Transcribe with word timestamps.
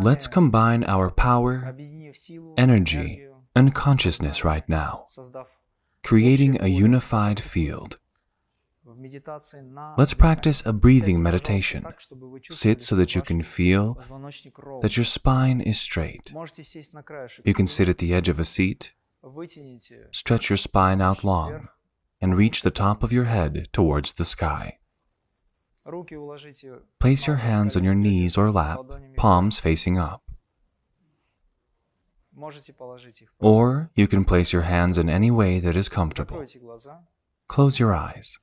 Let's 0.00 0.26
combine 0.26 0.84
our 0.84 1.10
power, 1.10 1.76
energy, 2.56 3.26
and 3.54 3.74
consciousness 3.74 4.44
right 4.44 4.66
now, 4.68 5.06
creating 6.02 6.62
a 6.62 6.68
unified 6.68 7.40
field. 7.40 7.98
Let's 9.98 10.14
practice 10.14 10.62
a 10.64 10.72
breathing 10.72 11.22
meditation. 11.22 11.84
Sit 12.50 12.82
so 12.82 12.96
that 12.96 13.14
you 13.14 13.22
can 13.22 13.42
feel 13.42 13.98
that 14.82 14.96
your 14.96 15.04
spine 15.04 15.60
is 15.60 15.78
straight. 15.78 16.32
You 17.44 17.54
can 17.54 17.66
sit 17.66 17.88
at 17.88 17.98
the 17.98 18.14
edge 18.14 18.28
of 18.28 18.40
a 18.40 18.44
seat, 18.44 18.94
stretch 20.10 20.50
your 20.50 20.56
spine 20.56 21.00
out 21.00 21.22
long, 21.22 21.68
and 22.20 22.36
reach 22.36 22.62
the 22.62 22.70
top 22.70 23.02
of 23.02 23.12
your 23.12 23.24
head 23.24 23.68
towards 23.72 24.14
the 24.14 24.24
sky. 24.24 24.78
Place 26.98 27.26
your 27.26 27.36
hands 27.36 27.76
on 27.76 27.84
your 27.84 27.94
knees 27.94 28.36
or 28.36 28.50
lap, 28.50 28.80
palms 29.16 29.58
facing 29.58 29.98
up. 29.98 30.22
Or 33.38 33.90
you 33.94 34.06
can 34.06 34.24
place 34.24 34.52
your 34.52 34.62
hands 34.62 34.98
in 34.98 35.08
any 35.10 35.30
way 35.30 35.60
that 35.60 35.76
is 35.76 35.88
comfortable. 35.88 36.44
Close 37.48 37.78
your 37.78 37.94
eyes. 37.94 38.38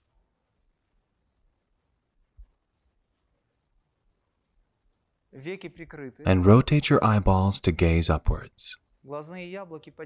And 6.26 6.46
rotate 6.46 6.90
your 6.90 7.04
eyeballs 7.04 7.60
to 7.62 7.72
gaze 7.72 8.10
upwards 8.10 8.78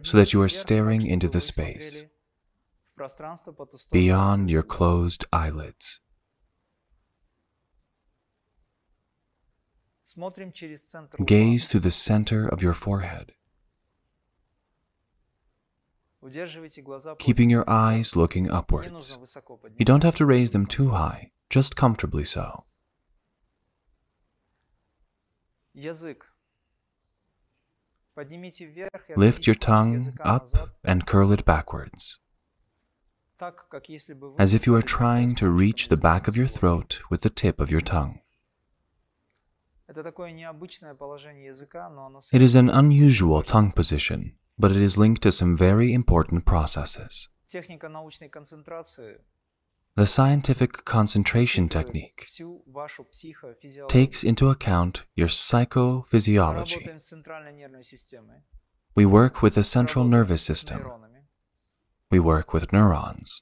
so 0.04 0.18
that 0.18 0.34
you 0.34 0.41
are 0.41 0.50
staring 0.50 1.05
into 1.05 1.27
the 1.30 1.40
space 1.40 2.04
beyond 3.91 4.50
your 4.50 4.63
closed 4.63 5.26
eyelids. 5.32 6.00
Gaze 11.26 11.68
to 11.70 11.80
the 11.80 11.92
center 11.92 12.48
of 12.48 12.62
your 12.62 12.74
forehead, 12.74 13.34
keeping 17.18 17.49
your 17.49 17.63
eyes 17.68 18.16
looking 18.16 18.50
upwards. 18.52 19.18
You 19.77 19.85
don't 19.85 20.04
have 20.04 20.16
to 20.16 20.26
raise 20.26 20.52
them 20.52 20.66
too 20.66 20.90
high, 20.90 21.32
just 21.50 21.76
comfortably 21.76 22.24
so. 22.26 22.66
Lift 29.16 29.48
your 29.48 29.55
tongue 29.55 30.13
up 30.24 30.48
and 30.84 31.05
curl 31.07 31.32
it 31.32 31.46
backwards, 31.46 32.20
as 34.38 34.54
if 34.54 34.68
you 34.68 34.76
are 34.76 34.82
trying 34.82 35.34
to 35.35 35.50
reach 35.50 35.88
the 35.88 35.98
back 35.98 36.28
of 36.28 36.35
your 36.38 36.48
throat 36.48 37.02
with 37.10 37.22
the 37.22 37.30
tip 37.30 37.60
of 37.60 37.72
your 37.72 37.82
tongue. 37.82 38.20
It 42.32 42.42
is 42.42 42.56
an 42.56 42.70
unusual 42.70 43.42
tongue 43.44 43.72
position, 43.72 44.36
but 44.58 44.72
it 44.72 44.82
is 44.82 44.98
linked 44.98 45.22
to 45.24 45.32
some 45.32 45.58
very 45.58 45.94
important 45.94 46.46
processes. 46.46 47.30
The 49.96 50.06
scientific 50.06 50.86
concentration 50.86 51.68
technique 51.68 52.26
takes 53.90 54.24
into 54.24 54.50
account 54.50 55.04
your 55.16 55.28
psychophysiology. 55.28 56.88
We 58.96 59.06
work 59.06 59.42
with 59.42 59.56
the 59.56 59.64
central 59.64 60.06
nervous 60.06 60.42
system. 60.42 60.80
We 62.10 62.20
work 62.20 62.54
with 62.54 62.72
neurons 62.72 63.42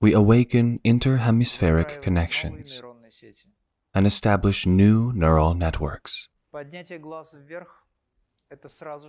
we 0.00 0.12
awaken 0.12 0.78
interhemispheric 0.84 2.02
connections 2.02 2.82
and 3.94 4.06
establish 4.06 4.66
new 4.66 5.12
neural 5.12 5.54
networks. 5.54 6.28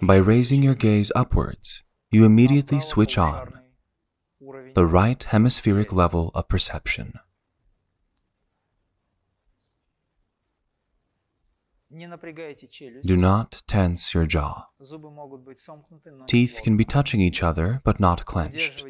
By 0.02 0.16
raising 0.16 0.64
your 0.64 0.76
gaze 0.76 1.12
upwards, 1.16 1.84
you 2.10 2.26
immediately 2.26 2.80
switch 2.80 3.18
on 3.18 3.60
the 4.76 4.86
right 4.86 5.22
hemispheric 5.24 5.92
level 5.92 6.32
of 6.34 6.48
perception. 6.48 7.20
Do 13.04 13.18
not 13.18 13.64
tense 13.68 14.14
your 14.14 14.26
jaw. 14.26 14.68
Teeth 16.28 16.60
can 16.64 16.78
be 16.78 16.84
touching 16.86 17.22
each 17.22 17.44
other 17.44 17.82
but 17.84 18.00
not 18.00 18.26
clenched. 18.26 18.86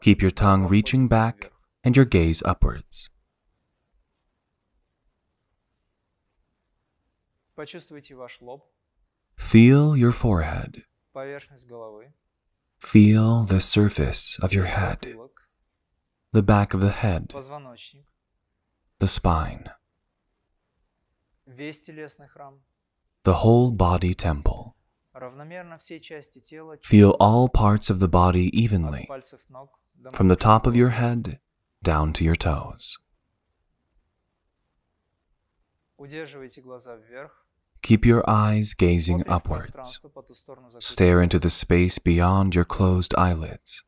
Keep 0.00 0.22
your 0.22 0.30
tongue 0.30 0.66
reaching 0.66 1.08
back 1.08 1.52
and 1.84 1.96
your 1.96 2.04
gaze 2.04 2.42
upwards. 2.44 3.08
Feel 9.36 9.96
your 9.96 10.12
forehead. 10.12 10.82
Feel 12.78 13.44
the 13.44 13.60
surface 13.60 14.38
of 14.42 14.52
your 14.52 14.66
head, 14.66 15.16
the 16.32 16.42
back 16.42 16.74
of 16.74 16.80
the 16.80 16.90
head, 16.90 17.32
the 18.98 19.08
spine 19.08 19.70
the 23.26 23.34
whole 23.34 23.70
body 23.72 24.14
temple. 24.14 24.76
Feel 26.82 27.16
all 27.18 27.48
parts 27.48 27.90
of 27.90 27.98
the 27.98 28.08
body 28.08 28.56
evenly, 28.58 29.08
from 30.12 30.28
the 30.28 30.36
top 30.36 30.66
of 30.66 30.76
your 30.76 30.90
head 30.90 31.40
down 31.82 32.12
to 32.12 32.24
your 32.24 32.36
toes. 32.36 32.98
Keep 37.82 38.04
your 38.04 38.22
eyes 38.28 38.74
gazing 38.74 39.24
upwards. 39.28 40.00
Stare 40.78 41.22
into 41.22 41.38
the 41.38 41.50
space 41.50 41.98
beyond 41.98 42.54
your 42.54 42.64
closed 42.64 43.14
eyelids. 43.16 43.82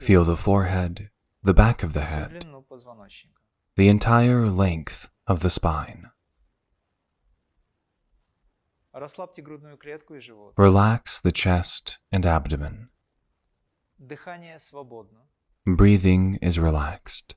Feel 0.00 0.24
the 0.24 0.36
forehead, 0.36 1.10
the 1.42 1.54
back 1.54 1.82
of 1.82 1.92
the 1.92 2.02
head, 2.02 2.44
the 3.74 3.88
entire 3.88 4.48
length 4.48 5.08
of 5.26 5.40
the 5.40 5.48
spine. 5.48 6.10
Relax 10.56 11.20
the 11.20 11.32
chest 11.32 11.98
and 12.10 12.26
abdomen. 12.26 12.90
Breathing 15.64 16.38
is 16.42 16.58
relaxed. 16.58 17.34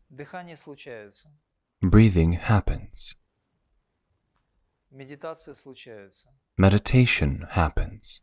Breathing 1.81 2.33
happens. 2.33 3.15
Meditation 6.57 7.47
happens. 7.51 8.21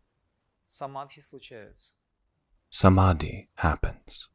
Samadhi 2.71 3.49
happens. 3.55 4.29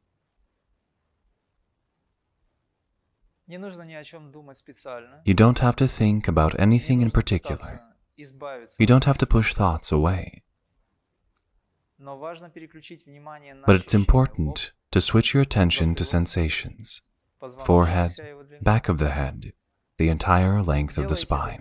You 3.48 5.34
don't 5.34 5.58
have 5.60 5.76
to 5.76 5.88
think 5.88 6.28
about 6.28 6.58
anything 6.60 7.02
in 7.02 7.10
particular. 7.10 7.80
You 8.16 8.86
don't 8.86 9.04
have 9.04 9.18
to 9.18 9.26
push 9.26 9.54
thoughts 9.54 9.90
away. 9.92 10.42
But 13.66 13.76
it's 13.76 13.94
important 13.94 14.72
to 14.90 15.00
switch 15.00 15.34
your 15.34 15.42
attention 15.42 15.94
to 15.94 16.04
sensations 16.04 17.02
forehead, 17.64 18.16
back 18.62 18.88
of 18.88 18.98
the 18.98 19.10
head, 19.10 19.52
the 19.96 20.08
entire 20.08 20.62
length 20.62 20.98
of 20.98 21.08
the 21.08 21.16
spine. 21.16 21.60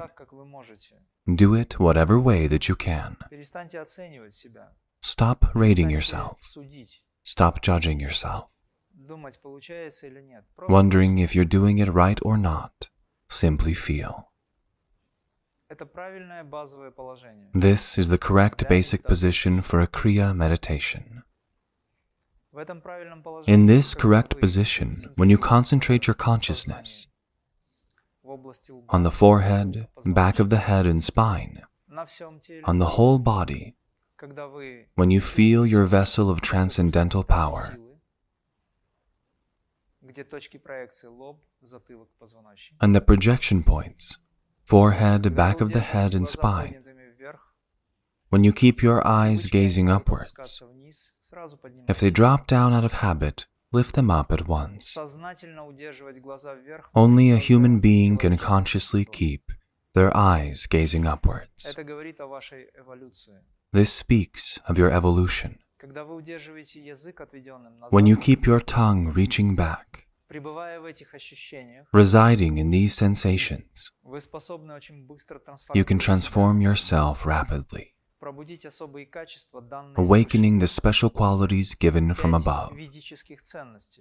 Do 1.33 1.53
it 1.53 1.79
whatever 1.79 2.19
way 2.19 2.47
that 2.47 2.67
you 2.67 2.75
can. 2.75 3.17
Stop 5.01 5.45
rating 5.53 5.89
yourself. 5.89 6.55
Stop 7.23 7.61
judging 7.61 7.99
yourself 7.99 8.51
wondering 10.69 11.17
if 11.17 11.35
you're 11.35 11.45
doing 11.45 11.77
it 11.77 11.87
right 11.87 12.19
or 12.21 12.37
not. 12.37 12.89
Simply 13.29 13.73
feel. 13.73 14.31
This 17.53 17.97
is 17.97 18.09
the 18.09 18.17
correct 18.17 18.69
basic 18.69 19.03
position 19.03 19.61
for 19.61 19.81
a 19.81 19.87
Kriya 19.87 20.35
meditation. 20.35 21.23
In 23.45 23.65
this 23.65 23.93
correct 23.93 24.39
position, 24.39 24.97
when 25.15 25.29
you 25.29 25.37
concentrate 25.37 26.07
your 26.07 26.13
consciousness 26.15 27.07
on 28.89 29.03
the 29.03 29.11
forehead, 29.11 29.87
back 30.05 30.39
of 30.39 30.49
the 30.49 30.57
head, 30.57 30.87
and 30.87 31.03
spine, 31.03 31.61
on 32.63 32.79
the 32.79 32.93
whole 32.95 33.19
body, 33.19 33.75
when 34.95 35.11
you 35.11 35.21
feel 35.21 35.65
your 35.65 35.85
vessel 35.85 36.29
of 36.29 36.41
transcendental 36.41 37.23
power, 37.23 37.77
and 42.81 42.95
the 42.95 43.01
projection 43.01 43.63
points 43.63 44.17
forehead, 44.63 45.33
back 45.33 45.61
of 45.61 45.71
the 45.71 45.79
head, 45.79 46.13
and 46.13 46.27
spine. 46.27 46.83
When 48.29 48.43
you 48.43 48.51
keep 48.51 48.83
your 48.83 49.05
eyes 49.07 49.45
gazing 49.45 49.89
upwards, 49.89 50.61
if 51.87 51.99
they 51.99 52.09
drop 52.09 52.47
down 52.47 52.73
out 52.73 52.83
of 52.83 52.93
habit, 52.93 53.45
lift 53.71 53.95
them 53.95 54.11
up 54.11 54.31
at 54.31 54.47
once. 54.47 54.97
Only 56.93 57.31
a 57.31 57.37
human 57.37 57.79
being 57.79 58.17
can 58.17 58.37
consciously 58.37 59.05
keep 59.05 59.51
their 59.93 60.15
eyes 60.15 60.67
gazing 60.67 61.05
upwards. 61.07 61.75
This 63.71 63.93
speaks 63.93 64.59
of 64.67 64.77
your 64.77 64.91
evolution. 64.91 65.59
When 67.91 68.05
you 68.07 68.17
keep 68.17 68.45
your 68.45 68.59
tongue 68.59 69.13
reaching 69.13 69.55
back, 69.55 70.07
residing 71.93 72.57
in 72.57 72.71
these 72.71 72.93
sensations, 72.95 73.91
you 75.73 75.85
can 75.85 75.99
transform 75.99 76.61
yourself 76.61 77.25
rapidly, 77.25 77.93
awakening 79.95 80.59
the 80.59 80.67
special 80.67 81.09
qualities 81.09 81.75
given 81.75 82.13
from 82.13 82.33
above. 82.33 82.73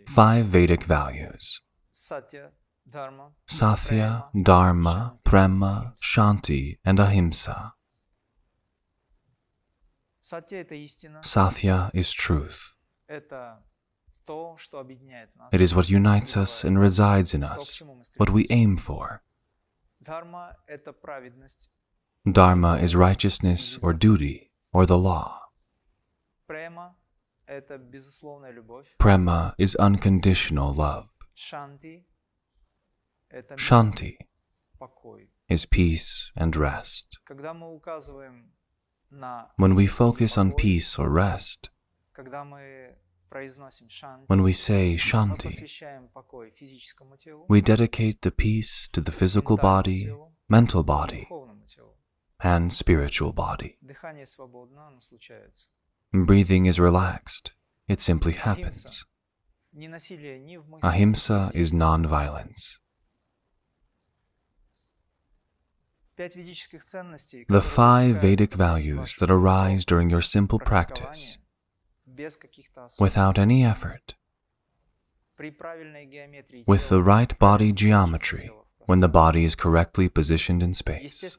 five 0.09 0.47
Vedic 0.47 0.83
values. 0.85 1.61
Satya, 3.47 4.31
Dharma, 4.35 5.19
Prema, 5.25 5.95
Shanti, 6.03 6.79
and 6.85 6.99
Ahimsa. 6.99 7.76
Satya 11.23 11.91
is 11.95 12.13
truth. 12.13 12.75
It 13.09 13.31
is 15.61 15.73
what 15.73 15.89
unites 15.89 16.37
us 16.37 16.65
and 16.65 16.81
resides 16.81 17.33
in 17.33 17.45
us, 17.45 17.81
what 18.17 18.31
we 18.31 18.49
aim 18.51 18.77
for. 18.77 19.23
Dharma 20.03 20.57
is 22.79 22.97
righteousness 22.97 23.79
or 23.81 23.93
duty 23.93 24.51
or 24.73 24.85
the 24.85 24.99
law. 24.99 25.43
Prema 28.99 29.55
is 29.59 29.77
unconditional 29.77 30.75
love. 30.75 31.09
Shanti 33.57 34.17
is 35.49 35.67
peace 35.67 36.33
and 36.35 36.57
rest 36.57 37.21
when 39.57 39.75
we 39.75 39.87
focus 39.87 40.37
on 40.39 40.53
peace 40.53 40.99
or 40.99 41.09
rest, 41.09 41.71
when 44.27 44.43
we 44.43 44.53
say 44.53 44.95
Shanti, 44.95 45.55
we 47.49 47.61
dedicate 47.61 48.23
the 48.23 48.31
peace 48.31 48.89
to 48.89 49.01
the 49.01 49.13
physical 49.13 49.57
body, 49.57 50.13
mental 50.49 50.83
body, 50.83 51.29
and 52.41 52.73
spiritual 52.73 53.33
body. 53.33 53.79
Breathing 56.13 56.67
is 56.67 56.81
relaxed, 56.81 57.55
it 57.89 58.01
simply 58.01 58.33
happens. 58.33 59.05
Ahimsa 60.83 61.51
is 61.55 61.73
non 61.73 62.07
violence. 62.07 62.79
the 66.17 67.61
five 67.61 68.17
Vedic 68.17 68.55
values 68.55 69.15
that 69.21 69.31
arise 69.31 69.85
during 69.85 70.09
your 70.09 70.23
simple 70.23 70.59
practice 70.59 71.39
without 72.99 73.39
any 73.39 73.65
effort, 73.65 74.15
with 76.67 76.89
the 76.89 77.03
right 77.03 77.39
body 77.39 77.73
geometry, 77.73 78.51
when 78.87 79.01
the 79.01 79.09
body 79.09 79.45
is 79.45 79.55
correctly 79.55 80.09
positioned 80.09 80.63
in 80.63 80.73
space, 80.73 81.37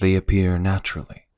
they 0.00 0.16
appear 0.16 0.58
naturally. 0.58 1.28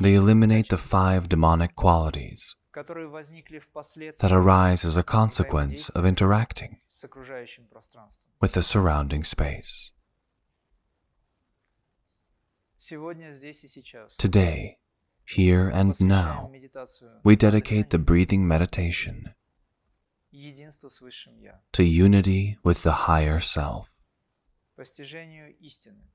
They 0.00 0.14
eliminate 0.14 0.68
the 0.68 0.76
five 0.76 1.30
demonic 1.30 1.74
qualities 1.74 2.54
that 2.74 4.32
arise 4.32 4.84
as 4.84 4.96
a 4.98 5.02
consequence 5.02 5.88
of 5.90 6.04
interacting 6.04 6.80
with 8.40 8.52
the 8.52 8.62
surrounding 8.62 9.24
space. 9.24 9.90
Today, 14.18 14.78
here 15.24 15.68
and 15.68 16.00
now, 16.00 16.50
we 17.22 17.36
dedicate 17.36 17.90
the 17.90 17.98
breathing 17.98 18.48
meditation 18.48 19.34
to 21.72 21.84
unity 21.84 22.58
with 22.64 22.82
the 22.82 22.92
higher 22.92 23.38
self, 23.38 23.90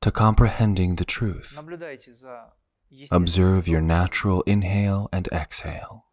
to 0.01 0.11
comprehending 0.11 0.95
the 0.95 1.05
truth. 1.05 1.57
Observe 3.11 3.67
your 3.67 3.81
natural 3.81 4.41
inhale 4.41 5.07
and 5.13 5.29
exhale. 5.31 6.05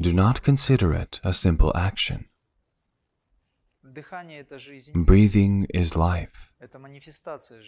Do 0.00 0.12
not 0.12 0.42
consider 0.42 0.92
it 0.92 1.20
a 1.22 1.32
simple 1.32 1.72
action. 1.76 2.26
Breathing 4.94 5.66
is 5.72 5.96
life, 5.96 6.52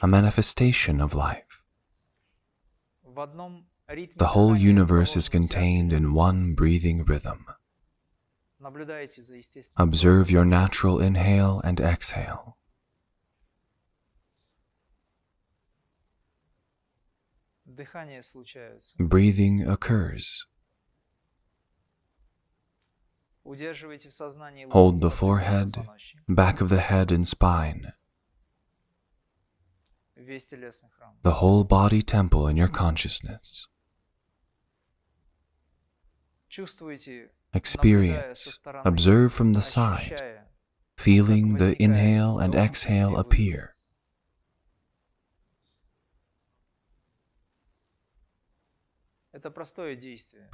a 0.03 0.09
manifestation 0.09 1.01
of 1.01 1.15
life. 1.15 1.63
The 4.17 4.27
whole 4.27 4.57
universe 4.57 5.17
is 5.17 5.29
contained 5.29 5.93
in 5.93 6.13
one 6.13 6.55
breathing 6.55 7.05
rhythm. 7.05 7.47
Observe 9.77 10.31
your 10.31 10.45
natural 10.45 11.01
inhale 11.01 11.61
and 11.65 11.81
exhale. 11.81 12.57
Breathing 18.99 19.69
occurs. 19.69 20.47
Hold 24.71 25.01
the 25.01 25.11
forehead, 25.11 25.87
back 26.29 26.61
of 26.61 26.69
the 26.69 26.81
head, 26.81 27.11
and 27.11 27.27
spine, 27.27 27.93
the 31.23 31.33
whole 31.33 31.65
body 31.65 32.03
temple 32.03 32.47
in 32.47 32.59
your 32.59 32.69
consciousness. 32.69 33.67
Experience, 37.55 38.61
observe 38.85 39.33
from 39.33 39.55
the 39.55 39.63
side, 39.63 40.21
feeling 40.99 41.57
the 41.57 41.81
inhale 41.83 42.39
and 42.39 42.55
exhale 42.55 43.17
appear. 43.17 43.77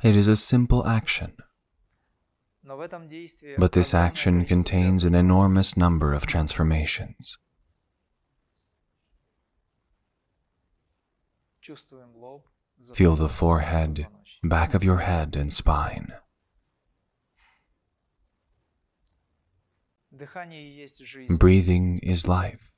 It 0.02 0.16
is 0.16 0.28
a 0.28 0.36
simple 0.36 0.86
action. 0.86 1.32
But 2.66 3.72
this 3.72 3.92
action 3.92 4.44
contains 4.44 5.04
an 5.04 5.14
enormous 5.14 5.76
number 5.76 6.14
of 6.14 6.26
transformations. 6.26 7.38
Feel 12.92 13.16
the 13.16 13.28
forehead, 13.28 14.06
back 14.42 14.74
of 14.74 14.84
your 14.84 14.98
head, 14.98 15.36
and 15.36 15.52
spine. 15.52 16.12
Breathing 21.38 21.98
is 21.98 22.28
life. 22.28 22.70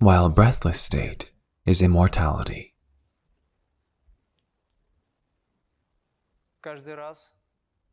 While 0.00 0.28
breathless 0.28 0.80
state 0.80 1.32
is 1.66 1.82
immortality. 1.82 2.74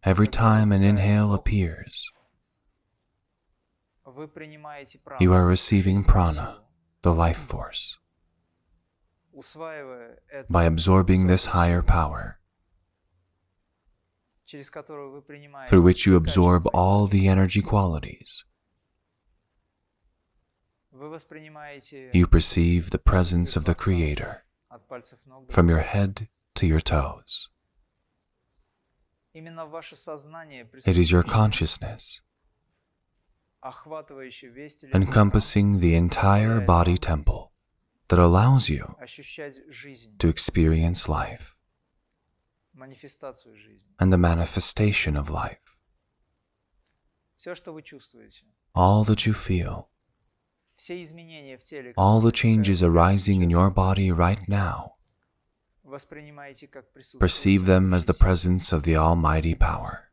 Every 0.03 0.27
time 0.27 0.71
an 0.71 0.83
inhale 0.83 1.33
appears, 1.33 2.11
you 5.19 5.33
are 5.33 5.45
receiving 5.45 6.03
prana, 6.03 6.61
the 7.01 7.13
life 7.13 7.37
force. 7.37 7.97
By 10.49 10.63
absorbing 10.63 11.27
this 11.27 11.47
higher 11.47 11.81
power, 11.81 12.39
through 15.67 15.81
which 15.81 16.05
you 16.05 16.15
absorb 16.15 16.67
all 16.73 17.07
the 17.07 17.27
energy 17.27 17.61
qualities, 17.61 18.45
you 22.13 22.27
perceive 22.27 22.91
the 22.91 22.99
presence 22.99 23.55
of 23.55 23.65
the 23.65 23.75
Creator 23.75 24.43
from 25.49 25.67
your 25.67 25.79
head 25.79 26.29
to 26.55 26.67
your 26.67 26.79
toes. 26.79 27.49
It 29.35 30.97
is 30.97 31.11
your 31.11 31.23
consciousness 31.23 32.21
encompassing 34.93 35.79
the 35.79 35.95
entire 35.95 36.61
body 36.61 36.97
temple 36.97 37.51
that 38.07 38.19
allows 38.19 38.69
you 38.69 38.95
to 40.19 40.27
experience 40.29 41.09
life 41.09 41.55
and 43.99 44.13
the 44.13 44.17
manifestation 44.17 45.17
of 45.17 45.29
life. 45.29 45.57
All 48.75 49.03
that 49.03 49.25
you 49.25 49.33
feel, 49.33 49.89
all 51.97 52.19
the 52.21 52.31
changes 52.31 52.83
arising 52.83 53.41
in 53.41 53.49
your 53.49 53.69
body 53.69 54.11
right 54.11 54.47
now, 54.47 54.95
Perceive 57.19 57.65
them 57.65 57.93
as 57.93 58.05
the 58.05 58.13
presence 58.13 58.71
of 58.71 58.83
the 58.83 58.95
Almighty 58.95 59.53
power. 59.53 60.09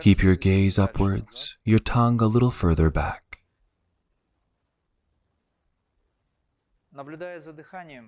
Keep 0.00 0.22
your 0.22 0.36
gaze 0.36 0.78
upwards, 0.78 1.56
your 1.64 1.78
tongue 1.78 2.22
a 2.22 2.26
little 2.26 2.50
further 2.50 2.90
back. 2.90 3.42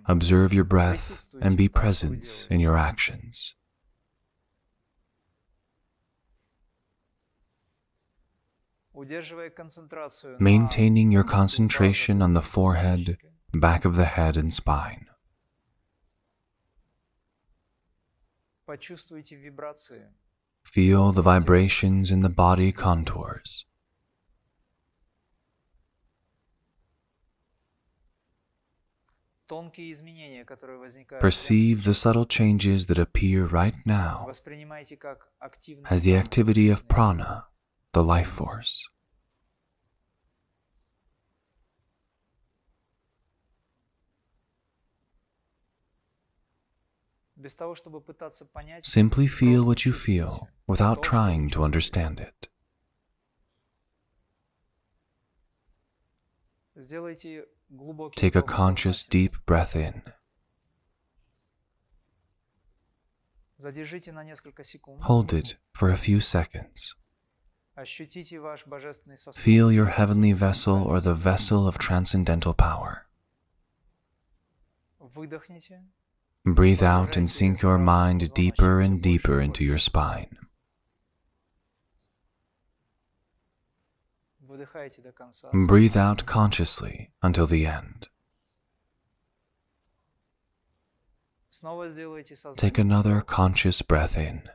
Observe 0.06 0.54
your 0.54 0.64
breath 0.64 1.26
and 1.40 1.56
be 1.56 1.68
present 1.68 2.46
in 2.50 2.60
your 2.60 2.76
actions. 2.76 3.54
maintaining 10.38 11.10
your 11.10 11.24
concentration 11.24 12.22
on 12.22 12.32
the 12.32 12.42
forehead, 12.42 13.18
back 13.52 13.84
of 13.84 13.96
the 13.96 14.04
head, 14.04 14.36
and 14.36 14.52
spine. 14.52 15.06
Feel 20.64 21.12
the 21.12 21.22
vibrations 21.22 22.10
in 22.10 22.20
the 22.20 22.28
body 22.28 22.72
contours. 22.72 23.66
Perceive 31.20 31.84
the 31.84 31.94
subtle 31.94 32.24
changes 32.24 32.86
that 32.86 32.98
appear 32.98 33.44
right 33.44 33.74
now 33.84 34.26
as 35.90 36.02
the 36.02 36.16
activity 36.16 36.70
of 36.70 36.88
prana, 36.88 37.44
the 37.94 38.04
life 38.04 38.26
force. 38.26 38.88
Simply 48.82 49.26
feel 49.26 49.64
what 49.64 49.84
you 49.84 49.92
feel 49.92 50.48
without 50.66 51.02
trying 51.02 51.50
to 51.50 51.62
understand 51.62 52.20
it. 52.20 52.48
Take 58.16 58.34
a 58.34 58.42
conscious 58.42 59.04
deep 59.04 59.36
breath 59.46 59.76
in. 59.76 60.02
Hold 65.02 65.32
it 65.32 65.56
for 65.72 65.90
a 65.90 65.96
few 65.96 66.20
seconds. 66.20 66.94
Feel 69.34 69.72
your 69.72 69.86
heavenly 69.86 70.32
vessel 70.32 70.82
or 70.82 71.00
the 71.00 71.14
vessel 71.14 71.66
of 71.66 71.76
transcendental 71.78 72.54
power. 72.54 73.06
Breathe 76.44 76.82
out 76.82 77.16
and 77.16 77.28
sink 77.28 77.62
your 77.62 77.78
mind 77.78 78.32
deeper 78.34 78.80
and 78.80 79.02
deeper 79.02 79.40
into 79.40 79.64
your 79.64 79.78
spine. 79.78 80.36
Breathe 85.52 85.96
out 85.96 86.26
consciously 86.26 87.10
until 87.22 87.46
the 87.46 87.66
end. 87.66 88.08
Take 92.56 92.78
another 92.78 93.20
conscious 93.20 93.82
breath 93.82 94.16
in. 94.16 94.48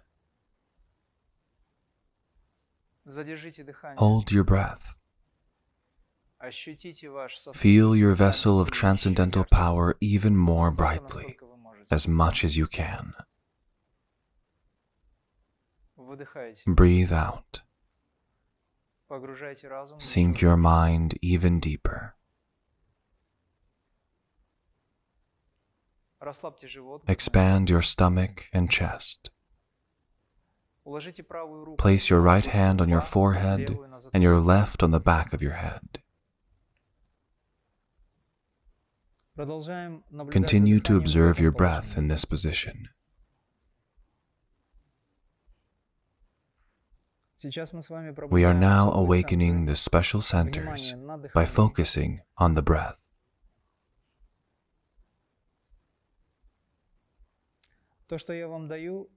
Hold 3.97 4.31
your 4.31 4.43
breath. 4.43 4.95
Feel 7.53 7.95
your 7.95 8.15
vessel 8.15 8.61
of 8.61 8.71
transcendental 8.71 9.45
power 9.51 9.97
even 9.99 10.37
more 10.37 10.71
brightly, 10.71 11.37
as 11.91 12.07
much 12.07 12.43
as 12.43 12.55
you 12.55 12.67
can. 12.67 13.13
Breathe 16.65 17.11
out. 17.11 17.61
Sink 19.97 20.41
your 20.41 20.55
mind 20.55 21.17
even 21.21 21.59
deeper. 21.59 22.15
Expand 27.07 27.69
your 27.69 27.81
stomach 27.81 28.49
and 28.53 28.69
chest. 28.69 29.31
Place 31.77 32.09
your 32.09 32.19
right 32.19 32.45
hand 32.45 32.81
on 32.81 32.89
your 32.89 33.01
forehead 33.01 33.77
and 34.13 34.23
your 34.23 34.39
left 34.39 34.83
on 34.83 34.91
the 34.91 34.99
back 34.99 35.33
of 35.33 35.41
your 35.41 35.53
head. 35.53 35.99
Continue 40.31 40.79
to 40.81 40.97
observe 40.97 41.39
your 41.39 41.51
breath 41.51 41.97
in 41.97 42.07
this 42.09 42.25
position. 42.25 42.89
We 48.29 48.43
are 48.43 48.53
now 48.53 48.91
awakening 48.91 49.65
the 49.65 49.75
special 49.75 50.21
centers 50.21 50.93
by 51.33 51.45
focusing 51.45 52.19
on 52.37 52.55
the 52.55 52.61
breath. 52.61 52.98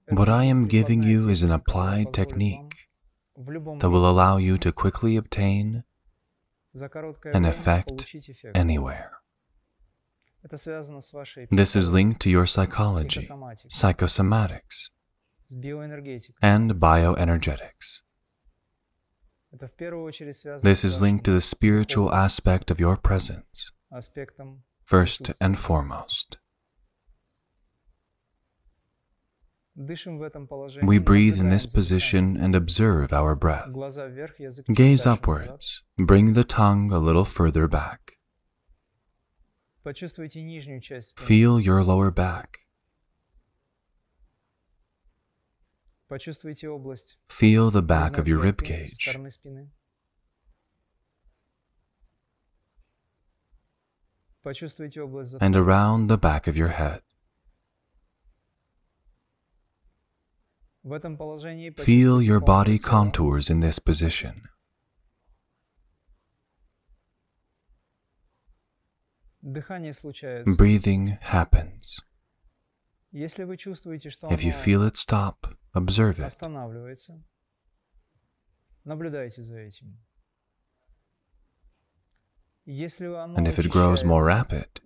What 0.09 0.29
I 0.29 0.43
am 0.43 0.67
giving 0.67 1.01
you 1.01 1.29
is 1.29 1.41
an 1.41 1.51
applied 1.51 2.13
technique 2.13 2.89
that 3.79 3.89
will 3.89 4.07
allow 4.07 4.37
you 4.37 4.57
to 4.59 4.71
quickly 4.71 5.15
obtain 5.15 5.83
an 7.33 7.45
effect 7.45 8.15
anywhere. 8.53 9.17
This 11.51 11.75
is 11.75 11.93
linked 11.93 12.21
to 12.21 12.29
your 12.29 12.45
psychology, 12.45 13.21
psychosomatics, 13.21 14.89
and 16.41 16.71
bioenergetics. 16.71 18.01
This 20.61 20.83
is 20.83 21.01
linked 21.01 21.25
to 21.25 21.31
the 21.31 21.41
spiritual 21.41 22.13
aspect 22.13 22.69
of 22.69 22.79
your 22.79 22.97
presence, 22.97 23.71
first 24.83 25.31
and 25.39 25.57
foremost. 25.57 26.37
We 29.75 30.99
breathe 30.99 31.39
in 31.39 31.49
this 31.49 31.65
position 31.65 32.37
and 32.37 32.55
observe 32.55 33.11
our 33.11 33.35
breath. 33.35 33.69
Gaze 34.71 35.05
upwards, 35.07 35.81
bring 35.97 36.33
the 36.33 36.43
tongue 36.43 36.91
a 36.91 36.99
little 36.99 37.25
further 37.25 37.67
back. 37.67 38.17
Feel 41.17 41.59
your 41.59 41.83
lower 41.83 42.11
back. 42.11 42.59
Feel 47.27 47.71
the 47.71 47.81
back 47.81 48.17
of 48.17 48.27
your 48.27 48.39
ribcage. 48.39 49.15
And 55.41 55.55
around 55.55 56.07
the 56.07 56.17
back 56.17 56.47
of 56.47 56.55
your 56.55 56.67
head. 56.67 57.01
Feel 61.77 62.21
your 62.21 62.39
body 62.39 62.77
contours 62.77 63.49
in 63.49 63.59
this 63.61 63.79
position. 63.79 64.49
Breathing 70.57 71.17
happens. 71.21 71.99
If 74.31 74.43
you 74.43 74.51
feel 74.51 74.83
it 74.83 74.97
stop, 74.97 75.55
observe 75.75 76.19
it. 76.19 76.37
And 83.37 83.47
if 83.47 83.59
it 83.59 83.69
grows 83.69 84.03
more 84.03 84.25
rapid, 84.25 84.81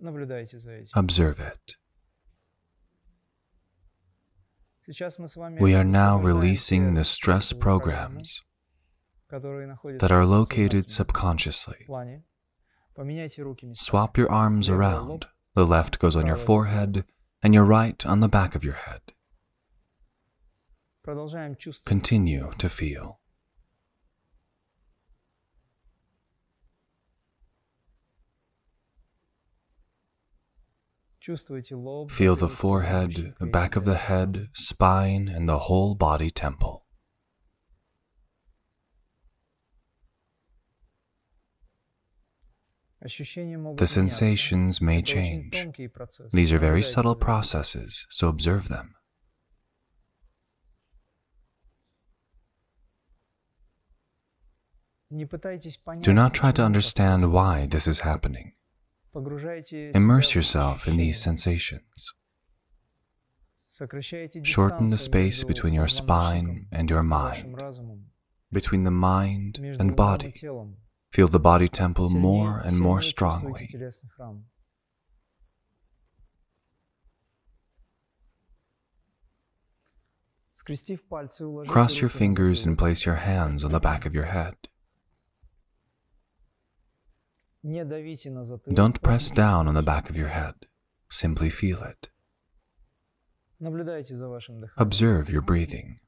observe 0.94 1.40
it. 1.40 1.76
We 5.60 5.74
are 5.74 5.84
now 5.84 6.18
releasing 6.18 6.94
the 6.94 7.04
stress 7.04 7.52
programs 7.52 8.42
that 9.30 10.10
are 10.10 10.24
located 10.24 10.88
subconsciously. 10.88 11.86
Swap 13.74 14.16
your 14.16 14.30
arms 14.30 14.68
around. 14.68 15.26
The 15.54 15.66
left 15.66 15.98
goes 15.98 16.16
on 16.16 16.26
your 16.26 16.36
forehead 16.36 17.04
and 17.42 17.52
your 17.54 17.64
right 17.64 18.04
on 18.06 18.20
the 18.20 18.28
back 18.28 18.54
of 18.54 18.64
your 18.64 18.74
head. 18.74 19.02
Continue 21.84 22.52
to 22.58 22.68
feel. 22.68 23.17
Feel 32.08 32.34
the 32.36 32.48
forehead, 32.48 33.34
the 33.38 33.46
back 33.46 33.76
of 33.76 33.84
the 33.84 33.96
head, 33.96 34.48
spine, 34.52 35.28
and 35.28 35.48
the 35.48 35.58
whole 35.58 35.94
body 35.94 36.30
temple. 36.30 36.86
The 43.00 43.86
sensations 43.86 44.80
may 44.80 45.02
change. 45.02 45.68
These 46.32 46.52
are 46.52 46.58
very 46.58 46.82
subtle 46.82 47.14
processes, 47.14 48.06
so 48.10 48.28
observe 48.28 48.68
them. 48.68 48.94
Do 55.10 56.12
not 56.12 56.34
try 56.34 56.52
to 56.52 56.62
understand 56.62 57.32
why 57.32 57.66
this 57.66 57.86
is 57.86 58.00
happening. 58.00 58.52
Immerse 59.94 60.34
yourself 60.34 60.86
in 60.86 60.96
these 60.96 61.20
sensations. 61.20 62.12
Shorten 64.42 64.86
the 64.86 64.98
space 64.98 65.44
between 65.44 65.72
your 65.72 65.86
spine 65.88 66.66
and 66.72 66.90
your 66.90 67.02
mind, 67.02 67.56
between 68.52 68.84
the 68.84 68.90
mind 68.90 69.58
and 69.78 69.94
body. 69.94 70.34
Feel 71.12 71.28
the 71.28 71.40
body 71.40 71.68
temple 71.68 72.10
more 72.10 72.58
and 72.58 72.78
more 72.78 73.00
strongly. 73.00 73.68
Cross 81.66 82.00
your 82.00 82.10
fingers 82.10 82.66
and 82.66 82.76
place 82.76 83.06
your 83.06 83.14
hands 83.14 83.64
on 83.64 83.70
the 83.70 83.80
back 83.80 84.04
of 84.04 84.14
your 84.14 84.26
head. 84.26 84.56
Don't 88.72 89.02
press 89.02 89.30
down 89.30 89.66
on 89.68 89.74
the 89.74 89.82
back 89.82 90.08
of 90.08 90.16
your 90.16 90.28
head. 90.28 90.54
Simply 91.10 91.50
feel 91.50 91.82
it. 91.82 92.08
Observe 94.76 95.28
your 95.28 95.42
breathing. 95.42 95.98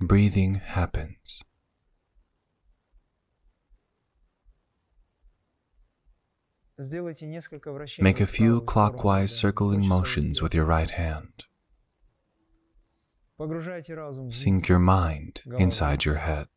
Breathing 0.00 0.54
happens. 0.56 1.42
Make 8.00 8.20
a 8.20 8.26
few 8.26 8.60
clockwise 8.62 9.36
circling 9.36 9.86
motions 9.86 10.42
with 10.42 10.52
your 10.52 10.64
right 10.64 10.90
hand. 10.90 11.44
Sink 14.30 14.68
your 14.68 14.78
mind 14.80 15.42
inside 15.58 16.04
your 16.04 16.16
head. 16.16 16.48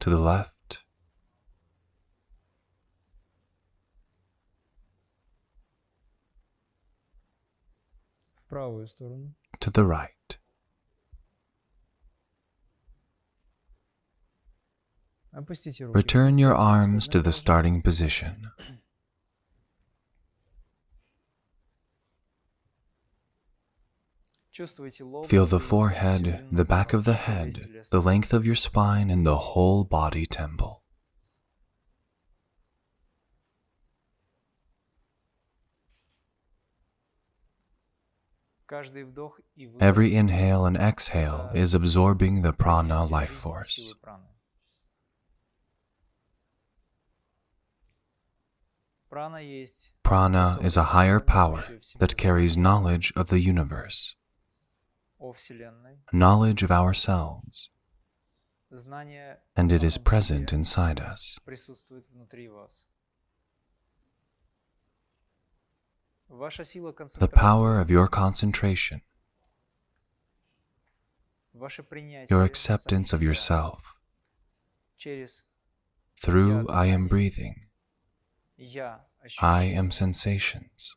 to 0.00 0.10
the 0.10 0.18
left, 0.18 0.82
to 9.60 9.70
the 9.70 9.84
right. 9.84 10.10
Return 15.94 16.38
your 16.38 16.54
arms 16.54 17.08
to 17.08 17.20
the 17.20 17.32
starting 17.32 17.82
position. 17.82 18.50
Feel 24.54 25.46
the 25.46 25.58
forehead, 25.58 26.46
the 26.52 26.64
back 26.64 26.92
of 26.92 27.04
the 27.04 27.14
head, 27.14 27.84
the 27.90 28.00
length 28.00 28.32
of 28.32 28.46
your 28.46 28.54
spine, 28.54 29.10
and 29.10 29.26
the 29.26 29.36
whole 29.36 29.82
body 29.82 30.26
temple. 30.26 30.82
Every 39.80 40.14
inhale 40.14 40.66
and 40.66 40.76
exhale 40.76 41.50
is 41.52 41.74
absorbing 41.74 42.42
the 42.42 42.52
prana 42.52 43.04
life 43.06 43.30
force. 43.30 43.94
Prana 49.10 50.58
is 50.62 50.76
a 50.76 50.84
higher 50.84 51.18
power 51.18 51.64
that 51.98 52.16
carries 52.16 52.56
knowledge 52.56 53.12
of 53.16 53.28
the 53.28 53.40
universe 53.40 54.14
knowledge 56.12 56.62
of 56.62 56.70
ourselves, 56.70 57.70
and 59.56 59.70
it 59.72 59.82
is 59.82 59.96
present 59.98 60.52
inside 60.52 61.00
us. 61.00 61.38
The 67.18 67.28
power 67.28 67.78
of 67.80 67.90
your 67.90 68.08
concentration, 68.08 69.02
your 72.30 72.42
acceptance 72.42 73.12
of 73.12 73.22
yourself, 73.22 73.98
through 76.20 76.66
I 76.68 76.86
am 76.86 77.06
breathing, 77.06 77.66
I 79.40 79.62
am 79.64 79.90
sensations, 79.90 80.96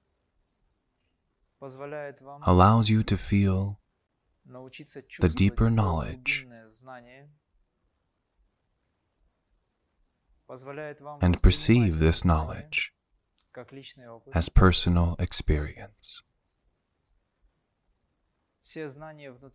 allows 2.45 2.89
you 2.89 3.03
to 3.03 3.17
feel 3.17 3.79
the 5.19 5.29
deeper 5.29 5.69
knowledge 5.69 6.47
and 11.21 11.41
perceive 11.41 11.99
this 11.99 12.23
knowledge 12.23 12.93
as 14.33 14.49
personal 14.49 15.15
experience. 15.19 16.21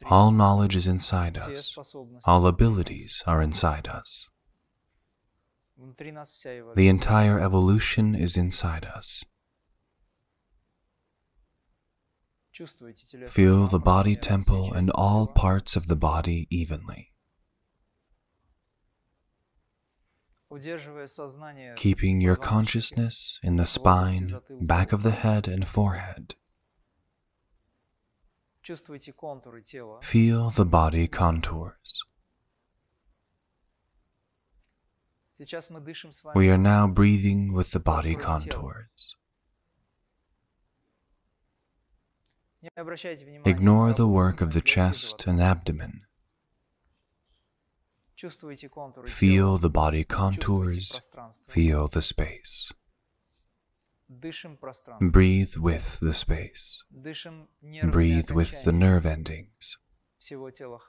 All 0.07 0.31
knowledge 0.31 0.75
is 0.77 0.89
inside 0.89 1.37
us. 1.39 1.79
All 2.25 2.47
abilities 2.47 3.23
are 3.27 3.43
inside 3.43 3.87
us. 3.87 4.29
The 6.75 6.89
entire 6.89 7.41
evolution 7.41 8.15
is 8.15 8.37
inside 8.37 8.87
us. 8.87 9.25
Feel 13.29 13.67
the 13.67 13.79
body 13.79 14.15
temple 14.15 14.75
and 14.75 14.91
all 14.91 15.27
parts 15.27 15.75
of 15.75 15.87
the 15.87 15.97
body 15.97 16.47
evenly. 16.51 17.13
Keeping 21.77 22.21
your 22.21 22.37
consciousness 22.37 23.41
in 23.43 23.57
the 23.57 23.65
spine, 23.65 24.39
back 24.61 24.93
of 24.93 25.03
the 25.03 25.13
head, 25.13 25.49
and 25.49 25.67
forehead. 25.67 26.35
Feel 30.03 30.51
the 30.51 30.67
body 30.67 31.09
contours. 31.09 32.05
We 36.35 36.51
are 36.51 36.59
now 36.59 36.87
breathing 36.87 37.53
with 37.53 37.71
the 37.71 37.81
body 37.81 38.15
contours. 38.15 39.17
Ignore 43.45 43.93
the 43.93 44.09
work 44.09 44.41
of 44.41 44.53
the 44.53 44.61
chest 44.61 45.27
and 45.27 45.43
abdomen. 45.43 46.03
Feel 49.07 49.59
the 49.59 49.71
body 49.71 50.05
contours, 50.05 51.09
feel 51.49 51.89
the 51.89 52.03
space. 52.03 52.73
Breathe 55.01 55.57
with 55.57 55.99
the 56.01 56.15
space. 56.15 56.85
Breathe 57.83 58.31
with 58.31 58.65
the 58.65 58.73
nerve 58.73 59.07
endings 59.07 59.79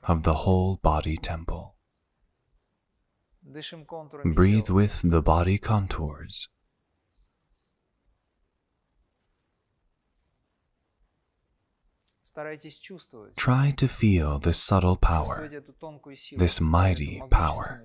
of 0.07 0.23
the 0.23 0.33
whole 0.33 0.77
body 0.77 1.17
temple. 1.17 1.75
Breathe 4.23 4.69
with 4.69 5.01
the 5.01 5.21
body 5.21 5.57
contours, 5.57 6.49
Try 13.35 13.71
to 13.71 13.87
feel 13.87 14.39
this 14.39 14.57
subtle 14.57 14.95
power, 14.95 15.49
this 16.35 16.59
mighty 16.59 17.21
power. 17.29 17.83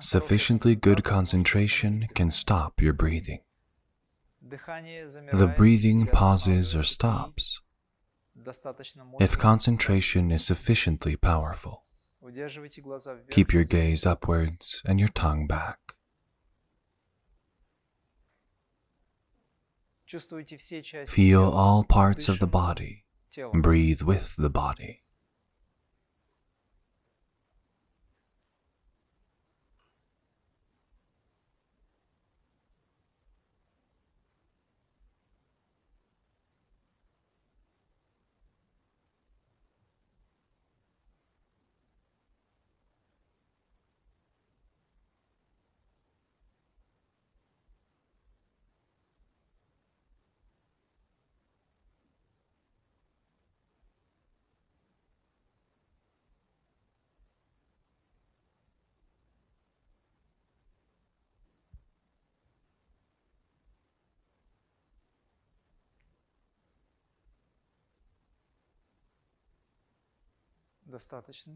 Sufficiently 0.00 0.74
good 0.74 1.04
concentration 1.04 2.08
can 2.14 2.30
stop 2.30 2.80
your 2.80 2.94
breathing. 2.94 3.40
The 4.42 5.52
breathing 5.54 6.06
pauses 6.06 6.74
or 6.74 6.82
stops 6.82 7.60
if 9.20 9.38
concentration 9.38 10.30
is 10.30 10.44
sufficiently 10.44 11.16
powerful. 11.16 11.82
Keep 13.30 13.52
your 13.52 13.64
gaze 13.64 14.06
upwards 14.06 14.82
and 14.86 14.98
your 14.98 15.08
tongue 15.08 15.46
back. 15.46 15.78
Feel 21.06 21.44
all 21.50 21.84
parts 21.84 22.28
of 22.28 22.38
the 22.38 22.46
body. 22.46 23.04
Breathe 23.54 24.02
with 24.02 24.36
the 24.36 24.50
body. 24.50 25.02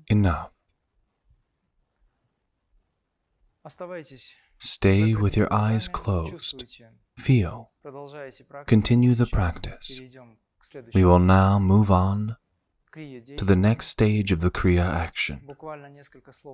Enough. 0.09 0.51
Stay 4.59 5.15
with 5.15 5.37
your 5.37 5.53
eyes 5.53 5.89
closed. 5.89 6.65
Feel. 7.19 7.71
Continue 8.67 9.15
the 9.15 9.27
practice. 9.27 10.01
We 10.95 11.05
will 11.05 11.19
now 11.19 11.59
move 11.59 11.91
on 11.91 12.37
to 12.93 13.45
the 13.45 13.57
next 13.57 13.89
stage 13.89 14.33
of 14.33 14.41
the 14.41 14.51
Kriya 14.51 14.85
action. 14.85 15.47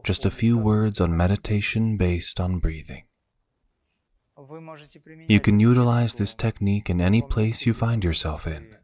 Just 0.04 0.26
a 0.26 0.30
few 0.30 0.58
words 0.58 1.00
on 1.00 1.16
meditation 1.16 1.96
based 1.96 2.40
on 2.40 2.58
breathing. 2.58 3.04
You 5.28 5.40
can 5.40 5.60
utilize 5.60 6.14
this 6.16 6.34
technique 6.34 6.90
in 6.90 7.00
any 7.00 7.22
place 7.22 7.64
you 7.64 7.74
find 7.74 8.02
yourself 8.02 8.46
in. 8.46 8.76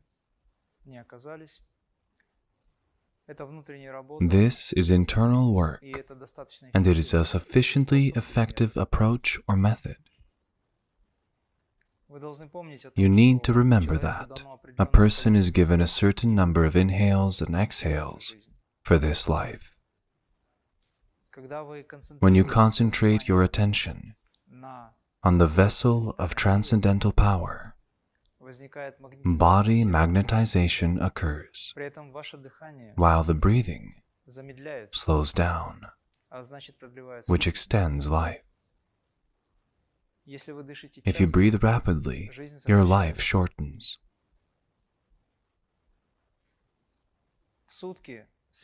This 4.21 4.73
is 4.73 4.91
internal 4.91 5.53
work, 5.53 5.85
and 6.75 6.87
it 6.87 6.99
is 6.99 7.13
a 7.13 7.25
sufficiently 7.25 8.13
effective 8.17 8.77
approach 8.77 9.39
or 9.47 9.57
method. 9.57 9.97
You 12.97 13.09
need 13.09 13.43
to 13.45 13.53
remember 13.53 13.99
that. 13.99 14.43
a 14.79 14.87
person 14.87 15.37
is 15.37 15.51
given 15.51 15.81
a 15.81 15.87
certain 15.87 16.35
number 16.35 16.65
of 16.65 16.75
inhales 16.75 17.43
and 17.43 17.55
exhales 17.55 18.35
for 18.81 18.99
this 18.99 19.29
life. 19.29 19.77
When 22.21 22.35
you 22.35 22.45
concentrate 22.45 23.29
your 23.29 23.43
attention 23.43 24.15
on 25.23 25.39
the 25.39 25.47
vessel 25.47 26.15
of 26.19 26.35
transcendental 26.35 27.13
power, 27.13 27.77
body 29.25 29.85
magnetization 29.85 31.05
occurs, 31.05 31.75
while 32.97 33.23
the 33.23 33.35
breathing 33.35 33.95
slows 34.93 35.33
down, 35.33 35.81
which 37.27 37.47
extends 37.47 38.09
life. 38.09 38.43
If 40.27 41.21
you 41.21 41.27
breathe 41.27 41.63
rapidly, 41.63 42.31
your 42.67 42.85
life 42.85 43.21
shortens. 43.21 43.99